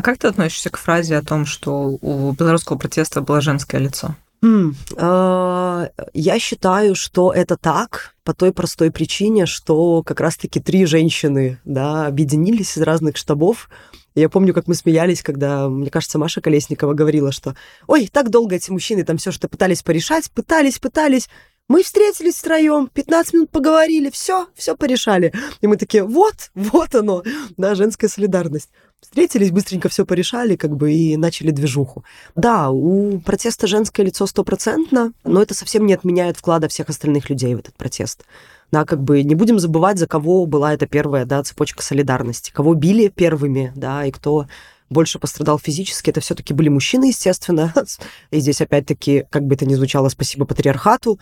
А 0.00 0.02
как 0.02 0.16
ты 0.16 0.28
относишься 0.28 0.70
к 0.70 0.78
фразе 0.78 1.18
о 1.18 1.22
том, 1.22 1.44
что 1.44 1.98
у 2.00 2.32
белорусского 2.32 2.78
протеста 2.78 3.20
было 3.20 3.42
женское 3.42 3.76
лицо? 3.76 4.16
Mm, 4.42 4.74
э, 4.96 5.88
я 6.14 6.38
считаю, 6.38 6.94
что 6.94 7.34
это 7.34 7.58
так 7.58 8.14
по 8.24 8.32
той 8.32 8.54
простой 8.54 8.90
причине, 8.90 9.44
что 9.44 10.02
как 10.02 10.20
раз-таки 10.20 10.58
три 10.58 10.86
женщины 10.86 11.58
да, 11.66 12.06
объединились 12.06 12.78
из 12.78 12.80
разных 12.80 13.18
штабов. 13.18 13.68
Я 14.14 14.30
помню, 14.30 14.54
как 14.54 14.68
мы 14.68 14.74
смеялись, 14.74 15.22
когда, 15.22 15.68
мне 15.68 15.90
кажется, 15.90 16.18
Маша 16.18 16.40
Колесникова 16.40 16.94
говорила, 16.94 17.30
что 17.30 17.54
«Ой, 17.86 18.08
так 18.10 18.30
долго 18.30 18.56
эти 18.56 18.70
мужчины 18.70 19.04
там 19.04 19.18
все 19.18 19.30
что 19.32 19.50
пытались 19.50 19.82
порешать, 19.82 20.30
пытались, 20.30 20.78
пытались, 20.78 21.28
мы 21.70 21.84
встретились 21.84 22.34
втроем, 22.34 22.90
15 22.92 23.32
минут 23.32 23.50
поговорили, 23.50 24.10
все, 24.10 24.48
все 24.56 24.76
порешали. 24.76 25.32
И 25.60 25.68
мы 25.68 25.76
такие, 25.76 26.02
вот, 26.02 26.50
вот 26.56 26.96
оно, 26.96 27.22
да, 27.56 27.76
женская 27.76 28.08
солидарность 28.08 28.70
встретились, 29.00 29.52
быстренько 29.52 29.88
все 29.88 30.04
порешали, 30.04 30.56
как 30.56 30.76
бы, 30.76 30.92
и 30.92 31.16
начали 31.16 31.52
движуху. 31.52 32.02
Да, 32.34 32.70
у 32.70 33.20
протеста 33.20 33.68
женское 33.68 34.02
лицо 34.02 34.26
стопроцентно, 34.26 35.12
но 35.22 35.40
это 35.40 35.54
совсем 35.54 35.86
не 35.86 35.94
отменяет 35.94 36.36
вклада 36.36 36.66
всех 36.66 36.88
остальных 36.88 37.30
людей 37.30 37.54
в 37.54 37.60
этот 37.60 37.76
протест. 37.76 38.24
Да, 38.72 38.84
как 38.84 39.00
бы 39.00 39.22
не 39.22 39.36
будем 39.36 39.60
забывать, 39.60 39.98
за 39.98 40.08
кого 40.08 40.46
была 40.46 40.74
эта 40.74 40.88
первая, 40.88 41.24
да, 41.24 41.40
цепочка 41.44 41.84
солидарности, 41.84 42.50
кого 42.50 42.74
били 42.74 43.06
первыми, 43.06 43.72
да, 43.76 44.04
и 44.04 44.10
кто 44.10 44.46
больше 44.90 45.20
пострадал 45.20 45.58
физически, 45.58 46.10
это 46.10 46.20
все-таки 46.20 46.52
были 46.52 46.68
мужчины, 46.68 47.06
естественно. 47.06 47.72
И 48.32 48.40
здесь 48.40 48.60
опять-таки, 48.60 49.24
как 49.30 49.44
бы 49.44 49.54
это 49.54 49.64
ни 49.64 49.74
звучало, 49.74 50.08
спасибо 50.08 50.44
патриархату, 50.44 51.20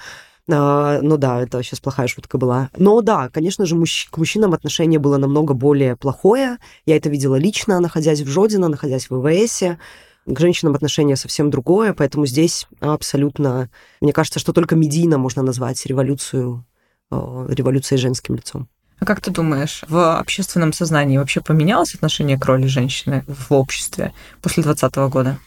а, 0.50 1.00
ну 1.02 1.16
да, 1.16 1.42
это 1.42 1.62
сейчас 1.62 1.80
плохая 1.80 2.06
шутка 2.06 2.38
была. 2.38 2.70
Но 2.76 3.00
да, 3.02 3.28
конечно 3.28 3.66
же, 3.66 3.76
мужч... 3.76 4.08
к 4.11 4.16
мужчинам 4.16 4.54
отношение 4.54 4.98
было 4.98 5.18
намного 5.18 5.54
более 5.54 5.96
плохое. 5.96 6.58
Я 6.87 6.96
это 6.96 7.11
видела 7.11 7.37
лично, 7.37 7.80
находясь 7.80 8.20
в 8.20 8.28
Жодино, 8.28 8.68
находясь 8.68 9.11
в 9.11 9.20
ВВСе. 9.20 9.78
К 10.26 10.40
женщинам 10.40 10.74
отношение 10.74 11.16
совсем 11.16 11.50
другое, 11.50 11.92
поэтому 11.92 12.26
здесь 12.26 12.66
абсолютно... 12.80 13.70
Мне 14.00 14.12
кажется, 14.12 14.38
что 14.38 14.52
только 14.52 14.76
медийно 14.76 15.18
можно 15.18 15.42
назвать 15.42 15.84
революцию, 15.87 16.66
э, 17.11 17.46
революцией 17.50 17.98
женским 17.98 18.34
лицом. 18.34 18.68
А 19.00 19.04
как 19.04 19.20
ты 19.20 19.30
думаешь, 19.30 19.84
в 19.88 20.18
общественном 20.18 20.72
сознании 20.72 21.18
вообще 21.18 21.40
поменялось 21.40 21.94
отношение 21.94 22.38
к 22.38 22.44
роли 22.44 22.66
женщины 22.66 23.24
в 23.26 23.52
обществе 23.52 24.12
после 24.42 24.62
2020 24.62 24.96
года? 25.11 25.38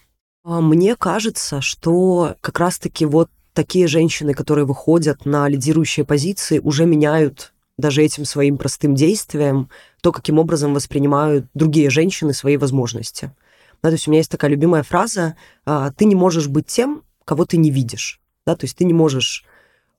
А, 0.44 0.62
мне 0.62 0.96
кажется, 0.96 1.62
что 1.62 2.36
как 2.42 2.60
раз-таки 2.60 3.06
вот 3.06 3.30
такие 3.54 3.88
женщины, 3.88 4.34
которые 4.34 4.66
выходят 4.66 5.26
на 5.26 5.48
лидирующие 5.48 6.06
позиции, 6.06 6.60
уже 6.60 6.86
меняют 6.86 7.54
даже 7.78 8.04
этим 8.04 8.26
своим 8.26 8.58
простым 8.58 8.96
действием 8.96 9.70
то, 10.02 10.12
каким 10.12 10.40
образом 10.40 10.74
воспринимают 10.74 11.46
другие 11.54 11.90
женщины 11.90 12.34
свои 12.34 12.58
возможности. 12.58 13.32
Да, 13.82 13.90
то 13.90 13.94
есть 13.94 14.08
у 14.08 14.12
меня 14.12 14.20
есть 14.20 14.32
такая 14.32 14.52
любимая 14.52 14.84
фраза 14.84 15.36
«А, 15.66 15.92
«ты 15.92 16.06
не 16.06 16.16
можешь 16.16 16.48
быть 16.48 16.68
тем, 16.68 17.04
кого 17.26 17.46
ты 17.46 17.58
не 17.58 17.72
видишь». 17.72 18.20
Да, 18.46 18.56
то 18.56 18.66
есть 18.66 18.78
ты 18.78 18.86
не 18.86 18.94
можешь 18.94 19.46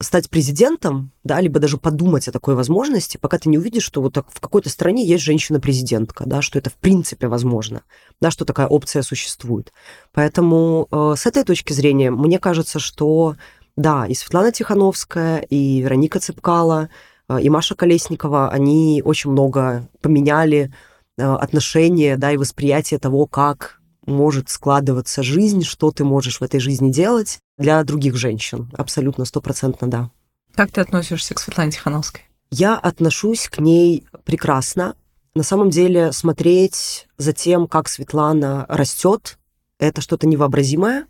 стать 0.03 0.29
президентом, 0.29 1.13
да, 1.25 1.41
либо 1.41 1.61
даже 1.61 1.79
подумать 1.79 2.29
о 2.29 2.33
такой 2.33 2.55
возможности, 2.55 3.17
пока 3.17 3.39
ты 3.39 3.49
не 3.49 3.59
увидишь, 3.59 3.85
что 3.85 4.03
вот 4.03 4.17
в 4.17 4.41
какой-то 4.41 4.69
стране 4.69 5.07
есть 5.07 5.25
женщина-президентка, 5.25 6.25
да, 6.27 6.43
что 6.43 6.59
это 6.59 6.71
в 6.71 6.75
принципе 6.75 7.29
возможно, 7.29 7.83
да, 8.21 8.31
что 8.31 8.45
такая 8.45 8.67
опция 8.67 9.03
существует. 9.03 9.73
Поэтому 10.13 10.89
э, 10.91 11.15
с 11.17 11.27
этой 11.27 11.45
точки 11.45 11.73
зрения 11.73 12.11
мне 12.11 12.39
кажется, 12.39 12.79
что 12.79 13.37
да, 13.77 14.07
и 14.07 14.15
Светлана 14.15 14.53
Тихановская, 14.53 15.39
и 15.39 15.81
Вероника 15.81 16.21
Цепкала, 16.21 16.91
э, 17.29 17.41
и 17.41 17.49
Маша 17.49 17.75
Колесникова, 17.75 18.51
они 18.51 19.03
очень 19.05 19.31
много 19.31 19.89
поменяли 20.01 20.73
э, 21.17 21.23
отношения, 21.23 22.17
да, 22.17 22.33
и 22.33 22.37
восприятие 22.37 22.99
того, 22.99 23.27
как 23.27 23.81
может 24.07 24.49
складываться 24.51 25.23
жизнь, 25.23 25.63
что 25.63 25.91
ты 25.91 26.05
можешь 26.05 26.41
в 26.41 26.43
этой 26.43 26.61
жизни 26.61 26.91
делать 26.91 27.39
для 27.63 27.83
других 27.85 28.17
женщин. 28.17 28.71
Абсолютно, 28.77 29.25
стопроцентно, 29.25 29.89
да. 29.89 30.11
Как 30.55 30.71
ты 30.71 30.81
относишься 30.81 31.35
к 31.35 31.41
Светлане 31.41 31.71
Тихановской? 31.71 32.23
Я 32.51 32.77
отношусь 32.77 33.49
к 33.49 33.59
ней 33.59 34.05
прекрасно. 34.25 34.95
На 35.35 35.43
самом 35.43 35.71
деле 35.71 36.13
смотреть 36.13 37.09
за 37.17 37.33
тем, 37.33 37.67
как 37.67 37.89
Светлана 37.89 38.67
растет, 38.69 39.39
это 39.79 40.03
что-то 40.03 40.27
невообразимое. 40.27 41.07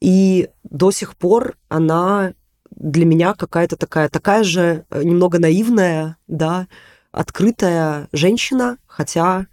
И 0.00 0.48
до 0.62 0.92
сих 0.92 1.16
пор 1.16 1.56
она 1.68 2.34
для 2.70 3.04
меня 3.04 3.34
какая-то 3.34 3.76
такая, 3.76 4.08
такая 4.08 4.44
же 4.44 4.84
немного 4.94 5.38
наивная, 5.38 6.16
да, 6.28 6.68
открытая 7.10 8.08
женщина, 8.12 8.78
хотя 8.86 9.46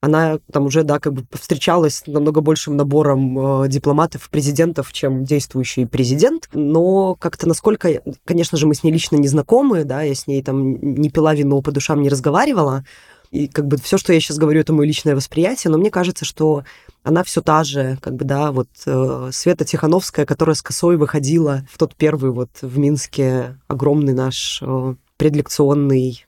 она 0.00 0.38
там 0.52 0.66
уже, 0.66 0.84
да, 0.84 1.00
как 1.00 1.12
бы 1.12 1.26
встречалась 1.32 1.96
с 1.96 2.06
намного 2.06 2.40
большим 2.40 2.76
набором 2.76 3.64
э, 3.64 3.68
дипломатов, 3.68 4.30
президентов, 4.30 4.92
чем 4.92 5.24
действующий 5.24 5.86
президент, 5.86 6.48
но 6.52 7.16
как-то 7.16 7.48
насколько, 7.48 8.00
конечно 8.24 8.56
же, 8.56 8.66
мы 8.66 8.74
с 8.74 8.84
ней 8.84 8.92
лично 8.92 9.16
не 9.16 9.28
знакомы, 9.28 9.84
да, 9.84 10.02
я 10.02 10.14
с 10.14 10.26
ней 10.26 10.42
там 10.42 10.94
не 10.94 11.10
пила 11.10 11.34
вино, 11.34 11.60
по 11.62 11.72
душам 11.72 12.00
не 12.00 12.08
разговаривала, 12.08 12.84
и 13.30 13.48
как 13.48 13.66
бы 13.66 13.76
все, 13.76 13.98
что 13.98 14.12
я 14.12 14.20
сейчас 14.20 14.38
говорю, 14.38 14.60
это 14.60 14.72
мое 14.72 14.86
личное 14.86 15.16
восприятие, 15.16 15.70
но 15.70 15.78
мне 15.78 15.90
кажется, 15.90 16.24
что 16.24 16.64
она 17.02 17.24
все 17.24 17.42
та 17.42 17.64
же, 17.64 17.98
как 18.00 18.14
бы, 18.14 18.24
да, 18.24 18.52
вот 18.52 18.68
э, 18.86 19.30
Света 19.32 19.64
Тихановская, 19.64 20.26
которая 20.26 20.54
с 20.54 20.62
косой 20.62 20.96
выходила 20.96 21.66
в 21.70 21.76
тот 21.76 21.96
первый 21.96 22.30
вот 22.30 22.50
в 22.62 22.78
Минске 22.78 23.58
огромный 23.66 24.14
наш 24.14 24.60
э, 24.62 24.94
предлекционный, 25.16 26.24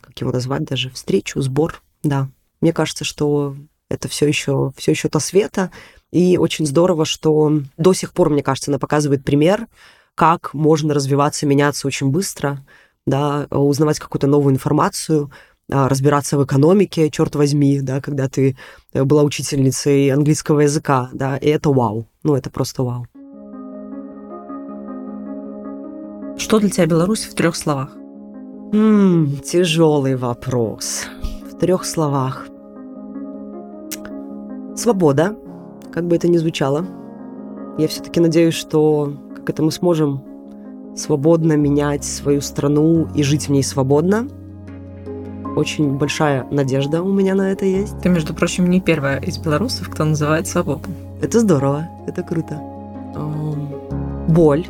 как 0.00 0.20
его 0.20 0.32
назвать 0.32 0.64
даже, 0.64 0.90
встречу, 0.90 1.40
сбор, 1.40 1.82
да, 2.02 2.28
мне 2.60 2.72
кажется, 2.72 3.04
что 3.04 3.56
это 3.88 4.08
все 4.08 4.26
еще, 4.26 4.72
все 4.76 4.92
еще 4.92 5.08
та 5.08 5.20
света. 5.20 5.70
И 6.12 6.38
очень 6.38 6.66
здорово, 6.66 7.04
что 7.04 7.60
до 7.76 7.92
сих 7.92 8.12
пор, 8.12 8.30
мне 8.30 8.42
кажется, 8.42 8.70
она 8.70 8.78
показывает 8.78 9.24
пример, 9.24 9.66
как 10.14 10.54
можно 10.54 10.94
развиваться, 10.94 11.46
меняться 11.46 11.86
очень 11.86 12.08
быстро, 12.10 12.64
да, 13.06 13.46
узнавать 13.50 13.98
какую-то 13.98 14.26
новую 14.26 14.54
информацию, 14.54 15.30
а, 15.70 15.88
разбираться 15.88 16.38
в 16.38 16.44
экономике, 16.44 17.10
черт 17.10 17.34
возьми, 17.34 17.80
да, 17.80 18.00
когда 18.00 18.28
ты 18.28 18.56
была 18.94 19.22
учительницей 19.24 20.10
английского 20.10 20.60
языка, 20.60 21.10
да, 21.12 21.36
и 21.36 21.48
это 21.48 21.70
вау, 21.70 22.06
ну 22.22 22.34
это 22.34 22.50
просто 22.50 22.82
вау. 22.82 23.06
Что 26.38 26.60
для 26.60 26.70
тебя 26.70 26.86
Беларусь 26.86 27.24
в 27.24 27.34
трех 27.34 27.56
словах? 27.56 27.96
М-м, 28.72 29.38
тяжелый 29.38 30.16
вопрос 30.16 31.06
в 31.50 31.58
трех 31.58 31.84
словах. 31.84 32.46
Свобода, 34.76 35.34
как 35.90 36.06
бы 36.06 36.16
это 36.16 36.28
ни 36.28 36.36
звучало. 36.36 36.84
Я 37.78 37.88
все-таки 37.88 38.20
надеюсь, 38.20 38.54
что 38.54 39.14
как 39.34 39.48
это 39.48 39.62
мы 39.62 39.72
сможем 39.72 40.22
свободно 40.94 41.54
менять 41.54 42.04
свою 42.04 42.42
страну 42.42 43.08
и 43.14 43.22
жить 43.22 43.48
в 43.48 43.50
ней 43.50 43.62
свободно. 43.62 44.28
Очень 45.56 45.96
большая 45.96 46.46
надежда 46.50 47.02
у 47.02 47.10
меня 47.10 47.34
на 47.34 47.52
это 47.52 47.64
есть. 47.64 47.98
Ты, 48.02 48.10
между 48.10 48.34
прочим, 48.34 48.68
не 48.68 48.80
первая 48.80 49.18
из 49.18 49.38
белорусов, 49.38 49.88
кто 49.88 50.04
называет 50.04 50.46
свободу. 50.46 50.82
Это 51.22 51.40
здорово, 51.40 51.88
это 52.06 52.22
круто. 52.22 52.60
Боль, 54.28 54.66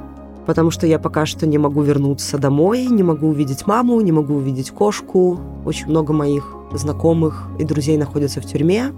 потому 0.46 0.70
что 0.70 0.86
я 0.86 1.00
пока 1.00 1.26
что 1.26 1.48
не 1.48 1.58
могу 1.58 1.82
вернуться 1.82 2.38
домой, 2.38 2.86
не 2.86 3.02
могу 3.02 3.26
увидеть 3.26 3.66
маму, 3.66 4.00
не 4.00 4.12
могу 4.12 4.34
увидеть 4.34 4.70
кошку. 4.70 5.40
Очень 5.64 5.88
много 5.88 6.12
моих 6.12 6.54
знакомых 6.72 7.48
и 7.58 7.64
друзей 7.64 7.96
находятся 7.96 8.40
в 8.40 8.46
тюрьме, 8.46 8.92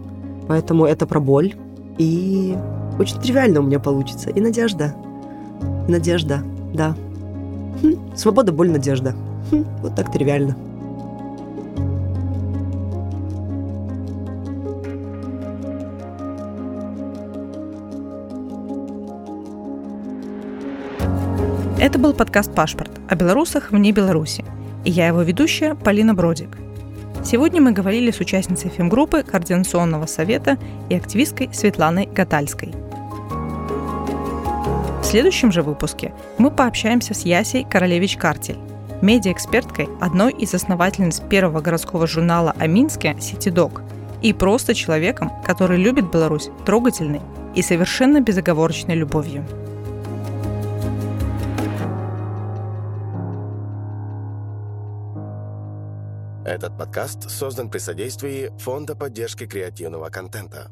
поэтому 0.49 0.87
это 0.87 1.07
про 1.07 1.21
боль. 1.21 1.55
И 1.99 2.57
очень 2.99 3.21
тривиально 3.21 3.61
у 3.61 3.63
меня 3.63 3.79
получится. 3.79 4.31
И 4.31 4.41
надежда. 4.41 4.95
Надежда, 5.87 6.43
да. 6.75 6.97
Хм, 7.83 8.17
свобода, 8.17 8.53
боль, 8.53 8.71
надежда. 8.71 9.15
Хм, 9.51 9.65
вот 9.83 9.95
так 9.95 10.11
тривиально. 10.11 10.57
Это 21.81 21.99
был 21.99 22.13
подкаст 22.13 22.53
«Пашпорт» 22.53 22.91
о 23.09 23.15
белорусах 23.15 23.71
вне 23.71 23.93
Беларуси. 23.93 24.45
И 24.85 24.91
я 24.91 25.07
его 25.07 25.23
ведущая 25.23 25.75
Полина 25.75 26.13
Бродик. 26.13 26.59
Сегодня 27.31 27.61
мы 27.61 27.73
говорили 27.73 28.11
с 28.11 28.21
участницей 28.21 28.71
фемгруппы 28.71 29.23
Координационного 29.23 30.07
совета 30.07 30.57
и 30.89 30.95
активисткой 30.95 31.51
Светланой 31.53 32.07
Гатальской. 32.07 32.73
В 35.03 35.05
следующем 35.05 35.53
же 35.53 35.61
выпуске 35.63 36.15
мы 36.39 36.51
пообщаемся 36.51 37.13
с 37.13 37.27
Ясей 37.27 37.67
Королевич-Картель, 37.71 38.57
медиаэксперткой 39.03 39.91
одной 40.01 40.33
из 40.33 40.55
основательниц 40.55 41.21
первого 41.21 41.61
городского 41.61 42.07
журнала 42.07 42.55
о 42.59 42.67
Минске 42.67 43.15
«Ситидок» 43.21 43.83
и 44.23 44.33
просто 44.33 44.75
человеком, 44.75 45.31
который 45.45 45.77
любит 45.77 46.11
Беларусь 46.11 46.49
трогательной 46.65 47.21
и 47.55 47.61
совершенно 47.61 48.23
безоговорочной 48.23 48.95
любовью. 48.95 49.45
Этот 56.49 56.79
подкаст 56.79 57.29
создан 57.29 57.69
при 57.69 57.77
содействии 57.77 58.51
Фонда 58.59 58.97
поддержки 58.97 59.47
креативного 59.47 60.09
контента. 60.09 60.71